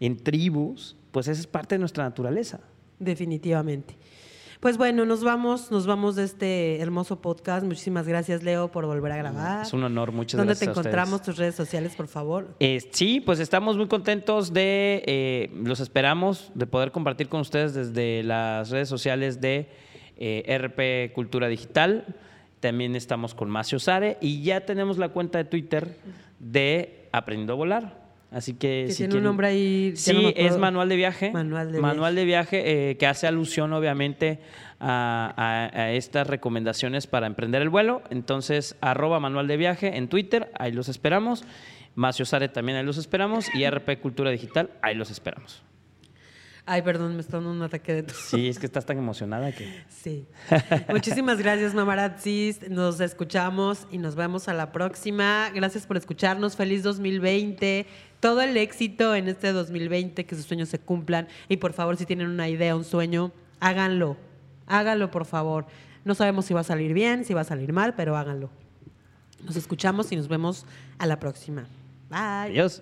en 0.00 0.16
tribus, 0.16 0.96
pues 1.12 1.28
esa 1.28 1.40
es 1.40 1.46
parte 1.46 1.76
de 1.76 1.78
nuestra 1.78 2.02
naturaleza. 2.02 2.58
Definitivamente. 2.98 3.94
Pues 4.60 4.76
bueno, 4.76 5.06
nos 5.06 5.24
vamos, 5.24 5.70
nos 5.70 5.86
vamos 5.86 6.16
de 6.16 6.24
este 6.24 6.80
hermoso 6.80 7.22
podcast. 7.22 7.64
Muchísimas 7.64 8.06
gracias, 8.06 8.42
Leo, 8.42 8.70
por 8.70 8.84
volver 8.84 9.10
a 9.12 9.16
grabar. 9.16 9.62
Es 9.62 9.72
un 9.72 9.82
honor, 9.84 10.12
muchas 10.12 10.36
¿Dónde 10.36 10.50
gracias. 10.50 10.66
te 10.66 10.68
a 10.68 10.72
ustedes. 10.72 10.86
encontramos? 10.86 11.22
Tus 11.22 11.38
redes 11.38 11.54
sociales, 11.54 11.94
por 11.96 12.08
favor. 12.08 12.54
Eh, 12.60 12.86
sí, 12.92 13.20
pues 13.20 13.40
estamos 13.40 13.78
muy 13.78 13.88
contentos 13.88 14.52
de, 14.52 15.02
eh, 15.06 15.50
los 15.64 15.80
esperamos, 15.80 16.52
de 16.54 16.66
poder 16.66 16.92
compartir 16.92 17.30
con 17.30 17.40
ustedes 17.40 17.72
desde 17.72 18.22
las 18.22 18.68
redes 18.68 18.90
sociales 18.90 19.40
de 19.40 19.70
eh, 20.18 20.58
RP 20.58 21.14
Cultura 21.14 21.48
Digital. 21.48 22.04
También 22.60 22.94
estamos 22.96 23.34
con 23.34 23.48
Macio 23.48 23.78
Sare 23.78 24.18
y 24.20 24.42
ya 24.42 24.66
tenemos 24.66 24.98
la 24.98 25.08
cuenta 25.08 25.38
de 25.38 25.44
Twitter 25.44 25.96
de 26.38 27.08
Aprendiendo 27.12 27.54
a 27.54 27.56
Volar. 27.56 27.99
Así 28.32 28.52
que, 28.54 28.84
Que 28.86 28.92
si 28.92 28.98
tiene 29.04 29.16
un 29.16 29.24
nombre 29.24 29.48
ahí. 29.48 29.92
Sí, 29.96 30.12
no 30.12 30.28
es 30.36 30.56
manual 30.56 30.88
de 30.88 30.96
viaje. 30.96 31.30
Manual 31.32 31.72
de 31.72 31.80
Manual 31.80 32.14
de 32.14 32.24
viaje 32.24 32.90
eh, 32.90 32.96
que 32.96 33.06
hace 33.06 33.26
alusión, 33.26 33.72
obviamente, 33.72 34.38
a, 34.78 35.34
a- 35.36 35.80
a 35.82 35.92
estas 35.92 36.26
recomendaciones 36.28 37.06
para 37.08 37.26
emprender 37.26 37.60
el 37.60 37.70
vuelo. 37.70 38.02
Entonces, 38.10 38.76
arroba 38.80 39.18
manual 39.18 39.48
de 39.48 39.56
viaje 39.56 39.96
en 39.96 40.08
Twitter, 40.08 40.50
ahí 40.58 40.70
los 40.72 40.88
esperamos. 40.88 41.44
Macio 41.96 42.24
Sare 42.24 42.48
también 42.48 42.78
ahí 42.78 42.84
los 42.84 42.98
esperamos. 42.98 43.46
Y 43.54 43.64
RP 43.68 43.98
Cultura 44.00 44.30
Digital, 44.30 44.70
ahí 44.80 44.94
los 44.94 45.10
esperamos. 45.10 45.64
Ay, 46.72 46.82
perdón, 46.82 47.16
me 47.16 47.20
está 47.20 47.38
dando 47.38 47.50
un 47.50 47.62
ataque 47.62 47.92
de 47.94 48.02
tos. 48.04 48.16
Sí, 48.16 48.48
es 48.48 48.60
que 48.60 48.66
estás 48.66 48.86
tan 48.86 48.96
emocionada 48.96 49.50
que. 49.50 49.82
Sí. 49.88 50.24
Muchísimas 50.88 51.38
gracias, 51.38 51.74
mamarazzis. 51.74 52.70
Nos 52.70 53.00
escuchamos 53.00 53.88
y 53.90 53.98
nos 53.98 54.14
vemos 54.14 54.46
a 54.46 54.54
la 54.54 54.70
próxima. 54.70 55.50
Gracias 55.52 55.84
por 55.84 55.96
escucharnos. 55.96 56.54
Feliz 56.54 56.84
2020. 56.84 57.86
Todo 58.20 58.40
el 58.42 58.56
éxito 58.56 59.16
en 59.16 59.26
este 59.26 59.52
2020, 59.52 60.24
que 60.24 60.36
sus 60.36 60.44
sueños 60.44 60.68
se 60.68 60.78
cumplan. 60.78 61.26
Y 61.48 61.56
por 61.56 61.72
favor, 61.72 61.96
si 61.96 62.06
tienen 62.06 62.28
una 62.28 62.48
idea, 62.48 62.76
un 62.76 62.84
sueño, 62.84 63.32
háganlo. 63.58 64.16
Háganlo, 64.68 65.10
por 65.10 65.24
favor. 65.24 65.66
No 66.04 66.14
sabemos 66.14 66.44
si 66.44 66.54
va 66.54 66.60
a 66.60 66.62
salir 66.62 66.94
bien, 66.94 67.24
si 67.24 67.34
va 67.34 67.40
a 67.40 67.44
salir 67.44 67.72
mal, 67.72 67.94
pero 67.96 68.16
háganlo. 68.16 68.48
Nos 69.44 69.56
escuchamos 69.56 70.12
y 70.12 70.16
nos 70.16 70.28
vemos 70.28 70.66
a 70.98 71.06
la 71.06 71.18
próxima. 71.18 71.66
Bye. 72.08 72.52
Adiós. 72.52 72.80